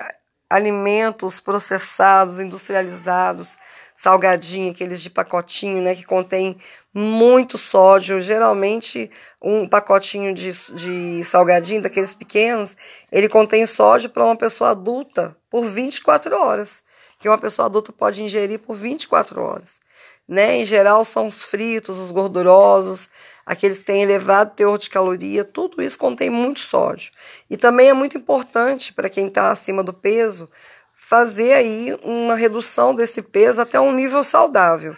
alimentos 0.49 1.39
processados, 1.39 2.39
industrializados, 2.39 3.57
salgadinho, 3.95 4.71
aqueles 4.71 5.01
de 5.01 5.09
pacotinho, 5.09 5.81
né, 5.81 5.95
que 5.95 6.03
contém 6.03 6.57
muito 6.93 7.57
sódio. 7.57 8.19
Geralmente, 8.19 9.09
um 9.41 9.67
pacotinho 9.67 10.33
de, 10.33 10.51
de 10.73 11.23
salgadinho, 11.23 11.81
daqueles 11.81 12.13
pequenos, 12.13 12.75
ele 13.11 13.29
contém 13.29 13.65
sódio 13.65 14.09
para 14.09 14.25
uma 14.25 14.35
pessoa 14.35 14.71
adulta 14.71 15.35
por 15.49 15.65
24 15.65 16.35
horas, 16.35 16.83
que 17.19 17.29
uma 17.29 17.37
pessoa 17.37 17.67
adulta 17.67 17.93
pode 17.93 18.21
ingerir 18.21 18.59
por 18.59 18.75
24 18.75 19.41
horas. 19.41 19.79
Né? 20.27 20.57
Em 20.57 20.65
geral, 20.65 21.05
são 21.05 21.27
os 21.27 21.43
fritos, 21.43 21.97
os 21.97 22.11
gordurosos, 22.11 23.09
aqueles 23.45 23.79
que 23.79 23.85
têm 23.85 24.01
elevado 24.01 24.55
teor 24.55 24.77
de 24.77 24.89
caloria, 24.89 25.43
tudo 25.43 25.81
isso 25.81 25.97
contém 25.97 26.29
muito 26.29 26.59
sódio. 26.59 27.11
E 27.49 27.55
também 27.55 27.89
é 27.89 27.93
muito 27.93 28.17
importante 28.17 28.91
para 28.91 29.09
quem 29.09 29.27
está 29.27 29.51
acima 29.51 29.83
do 29.83 29.93
peso 29.93 30.49
fazer 30.93 31.53
aí 31.53 31.95
uma 32.01 32.35
redução 32.35 32.95
desse 32.95 33.21
peso 33.21 33.61
até 33.61 33.79
um 33.79 33.91
nível 33.91 34.23
saudável. 34.23 34.97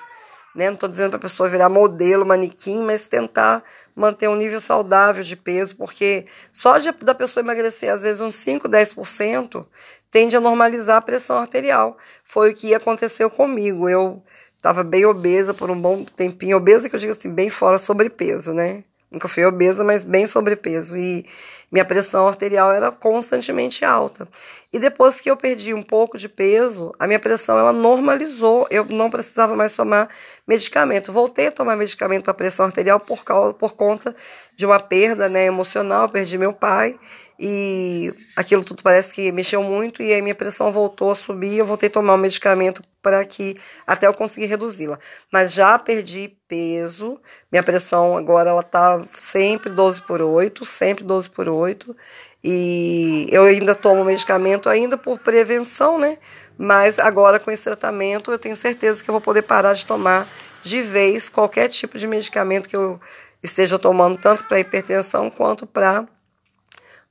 Né? 0.56 0.68
Não 0.68 0.74
estou 0.74 0.88
dizendo 0.90 1.10
para 1.10 1.18
a 1.18 1.22
pessoa 1.22 1.50
virar 1.50 1.68
modelo, 1.68 2.26
manequim, 2.26 2.82
mas 2.82 3.08
tentar 3.08 3.62
manter 3.94 4.30
um 4.30 4.36
nível 4.36 4.60
saudável 4.60 5.22
de 5.22 5.36
peso, 5.36 5.76
porque 5.76 6.26
só 6.52 6.78
de, 6.78 6.92
da 6.94 7.14
pessoa 7.14 7.44
emagrecer 7.44 7.94
às 7.94 8.02
vezes 8.02 8.22
uns 8.22 8.36
5, 8.36 8.70
10%, 8.70 9.68
tende 10.10 10.36
a 10.36 10.42
normalizar 10.42 10.98
a 10.98 11.02
pressão 11.02 11.38
arterial. 11.38 11.98
Foi 12.24 12.52
o 12.52 12.56
que 12.56 12.74
aconteceu 12.74 13.30
comigo. 13.30 13.88
Eu 13.90 14.24
estava 14.58 14.84
bem 14.84 15.06
obesa 15.06 15.54
por 15.54 15.72
um 15.72 15.80
bom 15.80 16.04
tempinho, 16.04 16.58
obesa 16.58 16.90
que 16.90 16.96
eu 16.96 17.00
digo 17.00 17.14
assim, 17.14 17.34
bem 17.34 17.50
fora 17.50 17.78
sobrepeso, 17.78 18.54
né? 18.54 18.84
Nunca 19.10 19.30
fui 19.30 19.46
obesa, 19.46 19.86
mas 19.86 20.04
bem 20.04 20.28
sobrepeso. 20.28 20.98
E 20.98 21.26
minha 21.72 21.86
pressão 21.86 22.28
arterial 22.28 22.74
era 22.74 22.92
constantemente 22.92 23.86
alta. 23.86 24.28
E 24.72 24.80
depois 24.80 25.22
que 25.22 25.32
eu 25.32 25.38
perdi 25.38 25.74
um 25.74 25.82
pouco 25.82 26.18
de 26.18 26.28
peso, 26.28 26.92
a 27.00 27.08
minha 27.08 27.20
pressão 27.20 27.58
ela 27.58 27.72
normalizou. 27.72 28.68
Eu 28.70 28.84
não 28.84 29.10
precisava 29.10 29.56
mais 29.56 29.74
tomar 29.74 30.10
medicamento. 30.46 31.14
Voltei 31.14 31.48
a 31.48 31.52
tomar 31.52 31.78
medicamento 31.78 32.26
para 32.26 32.34
pressão 32.34 32.66
arterial 32.66 33.00
por, 33.00 33.24
causa, 33.24 33.54
por 33.54 33.76
conta 33.76 34.14
de 34.58 34.66
uma 34.66 34.80
perda 34.80 35.30
né, 35.30 35.46
emocional. 35.46 36.10
Perdi 36.10 36.38
meu 36.38 36.52
pai 36.52 37.00
e 37.40 38.14
aquilo 38.36 38.64
tudo 38.64 38.84
parece 38.84 39.14
que 39.14 39.32
mexeu 39.32 39.64
muito 39.64 40.02
e 40.04 40.12
aí 40.12 40.22
minha 40.22 40.36
pressão 40.36 40.70
voltou 40.70 41.12
a 41.12 41.16
subir. 41.16 41.60
Eu 41.60 41.66
voltei 41.66 41.88
a 41.88 41.92
tomar 41.92 42.16
um 42.16 42.18
medicamento 42.18 42.82
para 43.08 43.24
que 43.24 43.56
até 43.86 44.06
eu 44.06 44.14
conseguir 44.14 44.48
reduzi-la. 44.48 45.00
Mas 45.32 45.54
já 45.54 45.80
perdi 45.80 46.38
peso, 46.46 47.18
minha 47.50 47.64
pressão 47.64 48.18
agora 48.18 48.50
ela 48.50 48.62
tá 48.62 49.02
sempre 49.14 49.70
12 49.70 50.02
por 50.02 50.22
8, 50.22 50.66
sempre 50.66 51.06
12 51.06 51.30
por 51.30 51.48
8. 51.48 51.96
E 52.44 53.26
eu 53.32 53.46
ainda 53.46 53.74
tomo 53.74 54.04
medicamento 54.04 54.68
ainda 54.68 54.98
por 54.98 55.18
prevenção, 55.20 55.98
né? 55.98 56.18
Mas 56.58 57.00
agora 57.00 57.40
com 57.40 57.50
esse 57.50 57.64
tratamento 57.64 58.30
eu 58.30 58.38
tenho 58.38 58.58
certeza 58.58 59.02
que 59.02 59.10
eu 59.10 59.14
vou 59.14 59.22
poder 59.22 59.44
parar 59.44 59.72
de 59.72 59.86
tomar 59.86 60.28
de 60.62 60.82
vez 60.82 61.30
qualquer 61.30 61.70
tipo 61.70 61.98
de 61.98 62.08
medicamento 62.08 62.68
que 62.68 62.76
eu 62.76 63.00
esteja 63.42 63.80
tomando, 63.80 64.20
tanto 64.20 64.44
para 64.44 64.60
hipertensão 64.60 65.30
quanto 65.30 65.66
para 65.66 66.02
uh, 66.02 66.08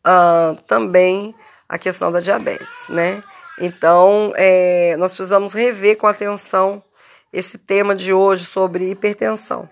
ah, 0.04 0.56
também 0.68 1.34
a 1.66 1.78
questão 1.78 2.12
da 2.12 2.20
diabetes, 2.20 2.90
né? 2.90 3.22
Então, 3.60 4.32
é, 4.36 4.96
nós 4.98 5.12
precisamos 5.12 5.52
rever 5.52 5.96
com 5.96 6.06
atenção 6.06 6.82
esse 7.32 7.58
tema 7.58 7.94
de 7.94 8.12
hoje 8.12 8.44
sobre 8.46 8.90
hipertensão. 8.90 9.68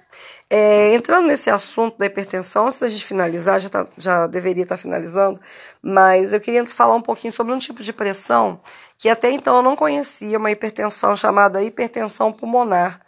É, 0.51 0.95
entrando 0.95 1.27
nesse 1.27 1.49
assunto 1.49 1.97
da 1.97 2.07
hipertensão, 2.07 2.67
antes 2.67 2.79
da 2.79 2.89
gente 2.89 3.05
finalizar, 3.05 3.59
já, 3.59 3.69
tá, 3.69 3.87
já 3.97 4.27
deveria 4.27 4.65
estar 4.65 4.77
tá 4.77 4.83
finalizando, 4.83 5.41
mas 5.83 6.33
eu 6.33 6.41
queria 6.41 6.65
falar 6.67 6.95
um 6.95 7.01
pouquinho 7.01 7.33
sobre 7.33 7.53
um 7.53 7.59
tipo 7.59 7.83
de 7.83 7.93
pressão 7.93 8.61
que 8.99 9.09
até 9.09 9.31
então 9.31 9.57
eu 9.57 9.63
não 9.63 9.77
conhecia, 9.77 10.39
uma 10.39 10.51
hipertensão 10.51 11.17
chamada 11.17 11.63
hipertensão 11.63 12.33
pulmonar, 12.33 13.01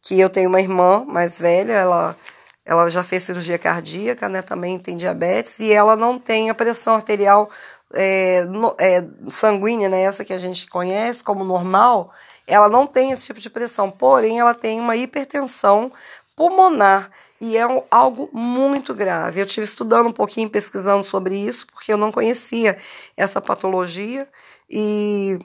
que 0.00 0.18
eu 0.20 0.30
tenho 0.30 0.48
uma 0.48 0.60
irmã 0.60 1.04
mais 1.04 1.40
velha, 1.40 1.72
ela, 1.72 2.16
ela 2.64 2.88
já 2.88 3.02
fez 3.02 3.24
cirurgia 3.24 3.58
cardíaca, 3.58 4.28
né, 4.28 4.40
também 4.40 4.78
tem 4.78 4.96
diabetes, 4.96 5.58
e 5.58 5.72
ela 5.72 5.96
não 5.96 6.18
tem 6.18 6.48
a 6.48 6.54
pressão 6.54 6.94
arterial 6.94 7.50
é, 7.94 8.44
no, 8.44 8.74
é, 8.78 9.04
sanguínea, 9.28 9.88
né, 9.88 10.02
essa 10.02 10.24
que 10.24 10.32
a 10.32 10.38
gente 10.38 10.68
conhece 10.68 11.22
como 11.22 11.44
normal, 11.44 12.10
ela 12.46 12.68
não 12.68 12.86
tem 12.86 13.12
esse 13.12 13.26
tipo 13.26 13.40
de 13.40 13.50
pressão, 13.50 13.90
porém 13.90 14.38
ela 14.40 14.54
tem 14.54 14.80
uma 14.80 14.96
hipertensão 14.96 15.92
pulmonar 16.34 17.10
e 17.40 17.56
é 17.56 17.66
um, 17.66 17.82
algo 17.90 18.28
muito 18.32 18.94
grave. 18.94 19.40
Eu 19.40 19.46
tive 19.46 19.64
estudando 19.64 20.08
um 20.08 20.12
pouquinho, 20.12 20.50
pesquisando 20.50 21.02
sobre 21.02 21.34
isso, 21.34 21.66
porque 21.68 21.92
eu 21.92 21.96
não 21.96 22.12
conhecia 22.12 22.76
essa 23.16 23.40
patologia 23.40 24.28
e 24.68 25.38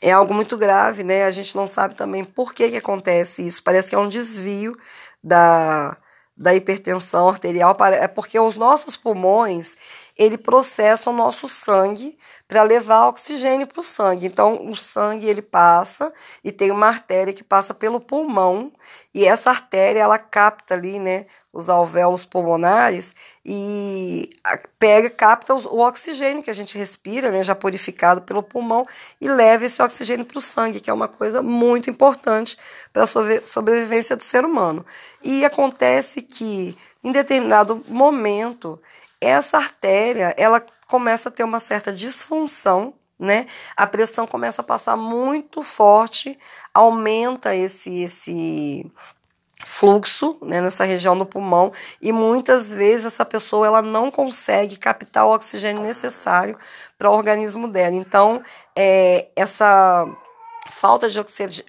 é 0.00 0.12
algo 0.12 0.32
muito 0.32 0.56
grave, 0.56 1.02
né? 1.02 1.24
A 1.24 1.30
gente 1.30 1.56
não 1.56 1.66
sabe 1.66 1.94
também 1.94 2.24
por 2.24 2.54
que, 2.54 2.70
que 2.70 2.76
acontece 2.76 3.44
isso. 3.44 3.62
Parece 3.62 3.88
que 3.88 3.94
é 3.96 3.98
um 3.98 4.06
desvio 4.06 4.76
da, 5.22 5.96
da 6.36 6.54
hipertensão 6.54 7.28
arterial, 7.28 7.76
é 7.92 8.06
porque 8.06 8.38
os 8.38 8.56
nossos 8.56 8.96
pulmões 8.96 9.76
ele 10.16 10.38
processa 10.38 11.10
o 11.10 11.12
nosso 11.12 11.48
sangue 11.48 12.16
para 12.46 12.62
levar 12.62 13.08
oxigênio 13.08 13.66
para 13.66 13.80
o 13.80 13.82
sangue. 13.82 14.26
Então, 14.26 14.68
o 14.68 14.76
sangue 14.76 15.26
ele 15.26 15.42
passa 15.42 16.12
e 16.42 16.52
tem 16.52 16.70
uma 16.70 16.86
artéria 16.86 17.32
que 17.32 17.42
passa 17.42 17.74
pelo 17.74 18.00
pulmão 18.00 18.72
e 19.12 19.24
essa 19.24 19.50
artéria 19.50 20.00
ela 20.00 20.18
capta 20.18 20.74
ali, 20.74 20.98
né, 21.00 21.26
os 21.52 21.68
alvéolos 21.68 22.26
pulmonares 22.26 23.14
e 23.44 24.30
pega, 24.78 25.10
capta 25.10 25.54
o 25.54 25.80
oxigênio 25.80 26.42
que 26.42 26.50
a 26.50 26.54
gente 26.54 26.78
respira, 26.78 27.30
né, 27.30 27.42
já 27.42 27.54
purificado 27.54 28.22
pelo 28.22 28.42
pulmão 28.42 28.86
e 29.20 29.28
leva 29.28 29.64
esse 29.64 29.82
oxigênio 29.82 30.26
para 30.26 30.38
o 30.38 30.40
sangue, 30.40 30.80
que 30.80 30.90
é 30.90 30.92
uma 30.92 31.08
coisa 31.08 31.42
muito 31.42 31.90
importante 31.90 32.56
para 32.92 33.02
a 33.02 33.06
sobrevivência 33.44 34.16
do 34.16 34.22
ser 34.22 34.44
humano. 34.44 34.84
E 35.22 35.44
acontece 35.44 36.22
que 36.22 36.76
em 37.02 37.10
determinado 37.10 37.84
momento 37.88 38.80
essa 39.24 39.56
artéria 39.58 40.34
ela 40.36 40.64
começa 40.86 41.28
a 41.28 41.32
ter 41.32 41.44
uma 41.44 41.60
certa 41.60 41.92
disfunção 41.92 42.94
né? 43.18 43.46
A 43.76 43.86
pressão 43.86 44.26
começa 44.26 44.60
a 44.60 44.64
passar 44.64 44.96
muito 44.96 45.62
forte, 45.62 46.36
aumenta 46.72 47.54
esse 47.54 48.02
esse 48.02 48.90
fluxo 49.64 50.36
né, 50.42 50.60
nessa 50.60 50.84
região 50.84 51.16
do 51.16 51.24
pulmão 51.24 51.72
e 52.00 52.12
muitas 52.12 52.74
vezes 52.74 53.06
essa 53.06 53.24
pessoa 53.24 53.66
ela 53.66 53.82
não 53.82 54.10
consegue 54.10 54.76
captar 54.76 55.24
o 55.26 55.32
oxigênio 55.34 55.82
necessário 55.82 56.58
para 56.98 57.10
o 57.10 57.14
organismo 57.14 57.66
dela. 57.66 57.94
Então, 57.94 58.42
é, 58.76 59.28
essa 59.34 60.06
falta 60.70 61.08
de 61.08 61.18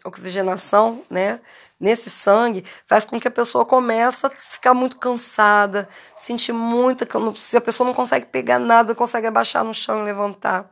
oxigenação 0.03 1.03
né, 1.09 1.39
nesse 1.79 2.09
sangue 2.09 2.63
faz 2.87 3.05
com 3.05 3.19
que 3.19 3.27
a 3.27 3.31
pessoa 3.31 3.65
comece 3.65 4.25
a 4.25 4.29
ficar 4.29 4.73
muito 4.73 4.97
cansada, 4.97 5.87
sentir 6.15 6.53
muita. 6.53 7.07
Se 7.35 7.57
a 7.57 7.61
pessoa 7.61 7.87
não 7.87 7.93
consegue 7.93 8.25
pegar 8.25 8.59
nada, 8.59 8.95
consegue 8.95 9.27
abaixar 9.27 9.63
no 9.63 9.73
chão 9.73 10.01
e 10.01 10.05
levantar, 10.05 10.69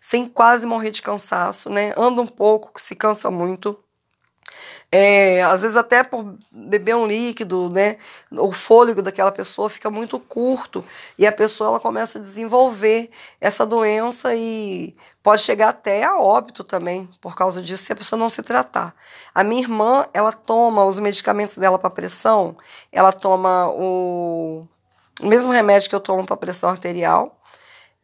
sem 0.00 0.26
quase 0.26 0.66
morrer 0.66 0.90
de 0.90 1.02
cansaço, 1.02 1.70
né? 1.70 1.92
Anda 1.96 2.20
um 2.22 2.26
pouco, 2.26 2.80
se 2.80 2.94
cansa 2.94 3.30
muito. 3.30 3.78
É, 4.92 5.42
às 5.44 5.62
vezes 5.62 5.76
até 5.76 6.02
por 6.02 6.36
beber 6.50 6.96
um 6.96 7.06
líquido, 7.06 7.70
né, 7.70 7.96
o 8.32 8.50
fôlego 8.50 9.00
daquela 9.00 9.30
pessoa 9.30 9.70
fica 9.70 9.88
muito 9.88 10.18
curto 10.18 10.84
e 11.16 11.26
a 11.26 11.30
pessoa 11.30 11.70
ela 11.70 11.80
começa 11.80 12.18
a 12.18 12.20
desenvolver 12.20 13.08
essa 13.40 13.64
doença 13.64 14.34
e 14.34 14.96
pode 15.22 15.42
chegar 15.42 15.68
até 15.68 16.02
a 16.02 16.18
óbito 16.18 16.64
também 16.64 17.08
por 17.20 17.36
causa 17.36 17.62
disso 17.62 17.84
se 17.84 17.92
a 17.92 17.96
pessoa 17.96 18.18
não 18.18 18.28
se 18.28 18.42
tratar. 18.42 18.92
A 19.32 19.44
minha 19.44 19.62
irmã, 19.62 20.06
ela 20.12 20.32
toma 20.32 20.84
os 20.84 20.98
medicamentos 20.98 21.56
dela 21.56 21.78
para 21.78 21.90
pressão, 21.90 22.56
ela 22.90 23.12
toma 23.12 23.68
o, 23.68 24.62
mesmo 25.22 25.52
remédio 25.52 25.88
que 25.88 25.94
eu 25.94 26.00
tomo 26.00 26.26
para 26.26 26.36
pressão 26.36 26.70
arterial, 26.70 27.38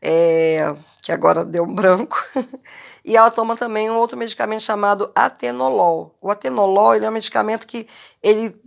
é, 0.00 0.74
que 1.06 1.12
agora 1.12 1.44
deu 1.44 1.62
um 1.62 1.72
branco, 1.72 2.20
e 3.04 3.16
ela 3.16 3.30
toma 3.30 3.56
também 3.56 3.88
um 3.88 3.96
outro 3.96 4.18
medicamento 4.18 4.64
chamado 4.64 5.08
atenolol. 5.14 6.12
O 6.20 6.32
atenolol 6.32 6.96
ele 6.96 7.04
é 7.04 7.08
um 7.08 7.12
medicamento 7.12 7.64
que 7.64 7.86
ele 8.20 8.60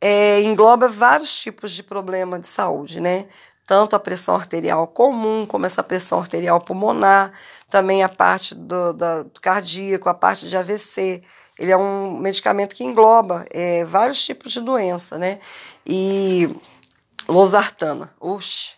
é, 0.00 0.42
engloba 0.42 0.88
vários 0.88 1.38
tipos 1.38 1.70
de 1.70 1.84
problema 1.84 2.36
de 2.40 2.48
saúde, 2.48 3.00
né? 3.00 3.28
Tanto 3.64 3.94
a 3.94 4.00
pressão 4.00 4.34
arterial 4.34 4.88
comum, 4.88 5.46
como 5.46 5.66
essa 5.66 5.80
pressão 5.80 6.18
arterial 6.18 6.60
pulmonar, 6.60 7.30
também 7.70 8.02
a 8.02 8.08
parte 8.08 8.56
do, 8.56 8.92
da, 8.92 9.22
do 9.22 9.40
cardíaco, 9.40 10.08
a 10.08 10.14
parte 10.14 10.48
de 10.48 10.56
AVC. 10.56 11.22
Ele 11.56 11.70
é 11.70 11.76
um 11.76 12.18
medicamento 12.18 12.74
que 12.74 12.82
engloba 12.82 13.44
é, 13.52 13.84
vários 13.84 14.24
tipos 14.24 14.52
de 14.52 14.60
doença, 14.60 15.16
né? 15.16 15.38
E 15.86 16.52
losartana, 17.28 18.12
uxe, 18.20 18.77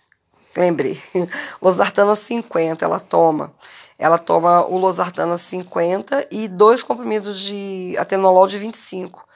lembrei. 0.56 1.00
Losartana 1.60 2.14
50, 2.14 2.84
ela 2.84 3.00
toma. 3.00 3.52
Ela 3.98 4.18
toma 4.18 4.64
o 4.66 4.78
Losartana 4.78 5.36
50 5.36 6.28
e 6.30 6.48
dois 6.48 6.82
comprimidos 6.82 7.38
de 7.40 7.94
atenolol 7.98 8.46
de 8.46 8.58
25. 8.58 9.28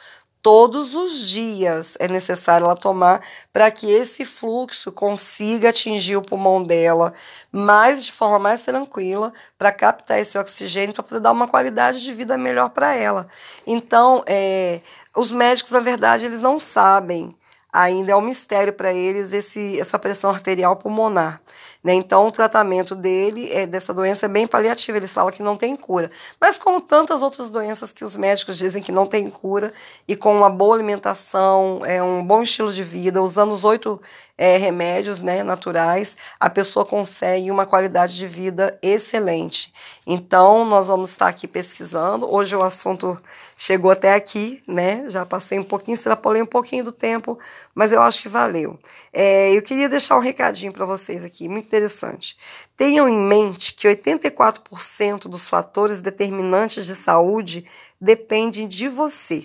Todos 0.44 0.94
os 0.94 1.26
dias 1.28 1.96
é 1.98 2.06
necessário 2.06 2.66
ela 2.66 2.76
tomar 2.76 3.22
para 3.50 3.70
que 3.70 3.90
esse 3.90 4.26
fluxo 4.26 4.92
consiga 4.92 5.70
atingir 5.70 6.18
o 6.18 6.22
pulmão 6.22 6.62
dela 6.62 7.14
mais 7.50 8.04
de 8.04 8.12
forma 8.12 8.38
mais 8.38 8.62
tranquila, 8.62 9.32
para 9.56 9.72
captar 9.72 10.18
esse 10.18 10.36
oxigênio, 10.36 10.94
para 10.94 11.02
poder 11.02 11.20
dar 11.20 11.32
uma 11.32 11.48
qualidade 11.48 12.02
de 12.02 12.12
vida 12.12 12.36
melhor 12.36 12.68
para 12.68 12.94
ela. 12.94 13.26
Então, 13.66 14.22
é, 14.26 14.82
os 15.16 15.30
médicos, 15.30 15.72
na 15.72 15.80
verdade, 15.80 16.26
eles 16.26 16.42
não 16.42 16.60
sabem 16.60 17.34
ainda 17.74 18.12
é 18.12 18.16
um 18.16 18.20
mistério 18.20 18.72
para 18.72 18.94
eles 18.94 19.32
esse, 19.32 19.80
essa 19.80 19.98
pressão 19.98 20.30
arterial 20.30 20.76
pulmonar. 20.76 21.40
Né? 21.82 21.92
Então, 21.92 22.28
o 22.28 22.32
tratamento 22.32 22.94
dele, 22.94 23.52
é, 23.52 23.66
dessa 23.66 23.92
doença, 23.92 24.26
é 24.26 24.28
bem 24.28 24.46
paliativo, 24.46 24.96
eles 24.96 25.10
falam 25.10 25.32
que 25.32 25.42
não 25.42 25.56
tem 25.56 25.74
cura. 25.74 26.08
Mas, 26.40 26.56
como 26.56 26.80
tantas 26.80 27.20
outras 27.20 27.50
doenças 27.50 27.90
que 27.90 28.04
os 28.04 28.14
médicos 28.14 28.56
dizem 28.56 28.80
que 28.80 28.92
não 28.92 29.06
tem 29.06 29.28
cura, 29.28 29.72
e 30.06 30.14
com 30.14 30.34
uma 30.34 30.48
boa 30.48 30.76
alimentação, 30.76 31.82
é, 31.84 32.00
um 32.00 32.24
bom 32.24 32.42
estilo 32.42 32.72
de 32.72 32.84
vida, 32.84 33.20
usando 33.20 33.52
os 33.52 33.64
oito 33.64 34.00
é, 34.38 34.56
remédios 34.56 35.22
né, 35.22 35.42
naturais, 35.42 36.16
a 36.40 36.48
pessoa 36.48 36.86
consegue 36.86 37.50
uma 37.50 37.66
qualidade 37.66 38.16
de 38.16 38.26
vida 38.26 38.78
excelente. 38.80 39.72
Então, 40.06 40.64
nós 40.64 40.86
vamos 40.86 41.10
estar 41.10 41.28
aqui 41.28 41.46
pesquisando. 41.46 42.32
Hoje 42.32 42.54
o 42.56 42.62
assunto 42.62 43.20
chegou 43.56 43.90
até 43.90 44.14
aqui, 44.14 44.62
né? 44.66 45.04
Já 45.08 45.24
passei 45.26 45.58
um 45.58 45.64
pouquinho, 45.64 45.94
extrapolei 45.94 46.42
um 46.42 46.46
pouquinho 46.46 46.84
do 46.84 46.92
tempo, 46.92 47.38
mas 47.74 47.90
eu 47.90 48.00
acho 48.00 48.22
que 48.22 48.28
valeu. 48.28 48.78
É, 49.12 49.52
eu 49.52 49.62
queria 49.62 49.88
deixar 49.88 50.16
um 50.16 50.20
recadinho 50.20 50.72
para 50.72 50.86
vocês 50.86 51.24
aqui, 51.24 51.48
muito 51.48 51.66
interessante. 51.66 52.38
Tenham 52.76 53.08
em 53.08 53.18
mente 53.18 53.74
que 53.74 53.88
84% 53.88 55.22
dos 55.22 55.48
fatores 55.48 56.00
determinantes 56.00 56.86
de 56.86 56.94
saúde 56.94 57.66
dependem 58.00 58.68
de 58.68 58.88
você. 58.88 59.44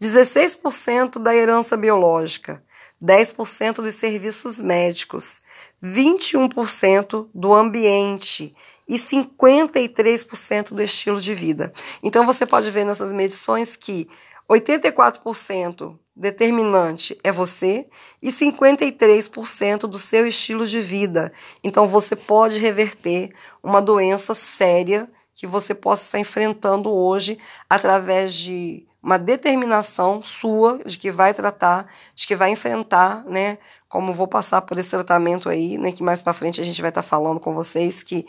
16% 0.00 1.18
da 1.18 1.34
herança 1.34 1.76
biológica, 1.76 2.62
10% 3.02 3.76
dos 3.76 3.94
serviços 3.94 4.60
médicos, 4.60 5.42
21% 5.82 7.28
do 7.34 7.52
ambiente 7.52 8.54
e 8.88 8.96
53% 8.96 10.70
do 10.70 10.82
estilo 10.82 11.20
de 11.20 11.34
vida. 11.34 11.72
Então 12.02 12.26
você 12.26 12.44
pode 12.44 12.70
ver 12.70 12.84
nessas 12.84 13.12
medições 13.12 13.76
que 13.76 14.08
84% 14.48 15.98
determinante 16.14 17.18
é 17.24 17.32
você 17.32 17.88
e 18.22 18.30
53% 18.30 19.80
do 19.80 19.98
seu 19.98 20.26
estilo 20.26 20.66
de 20.66 20.80
vida. 20.80 21.32
Então 21.62 21.88
você 21.88 22.14
pode 22.14 22.58
reverter 22.58 23.32
uma 23.62 23.80
doença 23.80 24.34
séria 24.34 25.08
que 25.34 25.46
você 25.46 25.74
possa 25.74 26.04
estar 26.04 26.18
enfrentando 26.20 26.92
hoje 26.92 27.38
através 27.68 28.34
de 28.34 28.86
uma 29.02 29.18
determinação 29.18 30.22
sua 30.22 30.80
de 30.86 30.96
que 30.96 31.10
vai 31.10 31.34
tratar, 31.34 31.86
de 32.14 32.26
que 32.26 32.36
vai 32.36 32.50
enfrentar, 32.50 33.24
né? 33.24 33.58
Como 33.88 34.14
vou 34.14 34.26
passar 34.26 34.62
por 34.62 34.78
esse 34.78 34.90
tratamento 34.90 35.48
aí, 35.48 35.76
né? 35.76 35.92
Que 35.92 36.02
mais 36.02 36.22
para 36.22 36.32
frente 36.32 36.60
a 36.60 36.64
gente 36.64 36.80
vai 36.80 36.90
estar 36.90 37.02
falando 37.02 37.40
com 37.40 37.52
vocês 37.52 38.02
que 38.02 38.26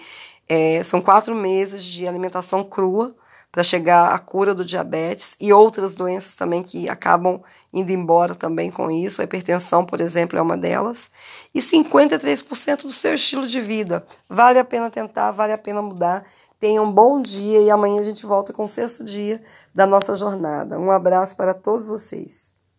é, 0.50 0.84
são 0.84 1.00
quatro 1.00 1.34
meses 1.36 1.84
de 1.84 2.08
alimentação 2.08 2.64
crua 2.64 3.16
para 3.56 3.64
chegar 3.64 4.14
à 4.14 4.20
cura 4.20 4.54
do 4.54 4.66
diabetes 4.66 5.34
e 5.40 5.54
outras 5.54 5.96
doenças 5.96 6.36
também 6.36 6.62
que 6.62 6.90
acabam 6.90 7.42
indo 7.72 7.90
embora 7.90 8.36
também 8.36 8.70
com 8.70 8.92
isso. 8.92 9.22
A 9.22 9.24
hipertensão, 9.24 9.86
por 9.86 10.02
exemplo, 10.02 10.38
é 10.38 10.42
uma 10.42 10.58
delas. 10.58 11.10
E 11.54 11.62
53% 11.62 12.82
do 12.82 12.92
seu 12.92 13.14
estilo 13.14 13.48
de 13.48 13.62
vida. 13.62 14.06
Vale 14.28 14.60
a 14.60 14.66
pena 14.66 14.92
tentar, 14.92 15.32
vale 15.32 15.54
a 15.54 15.58
pena 15.58 15.82
mudar. 15.82 16.26
Tenha 16.60 16.82
um 16.82 16.92
bom 16.92 17.22
dia 17.22 17.62
e 17.62 17.72
amanhã 17.72 18.02
a 18.02 18.04
gente 18.04 18.26
volta 18.26 18.52
com 18.52 18.66
o 18.66 18.68
sexto 18.68 19.06
dia 19.06 19.42
da 19.74 19.86
nossa 19.86 20.18
jornada. 20.18 20.78
Um 20.78 20.92
abraço 20.92 21.34
para 21.38 21.54
todos 21.54 21.88
vocês. 21.88 22.55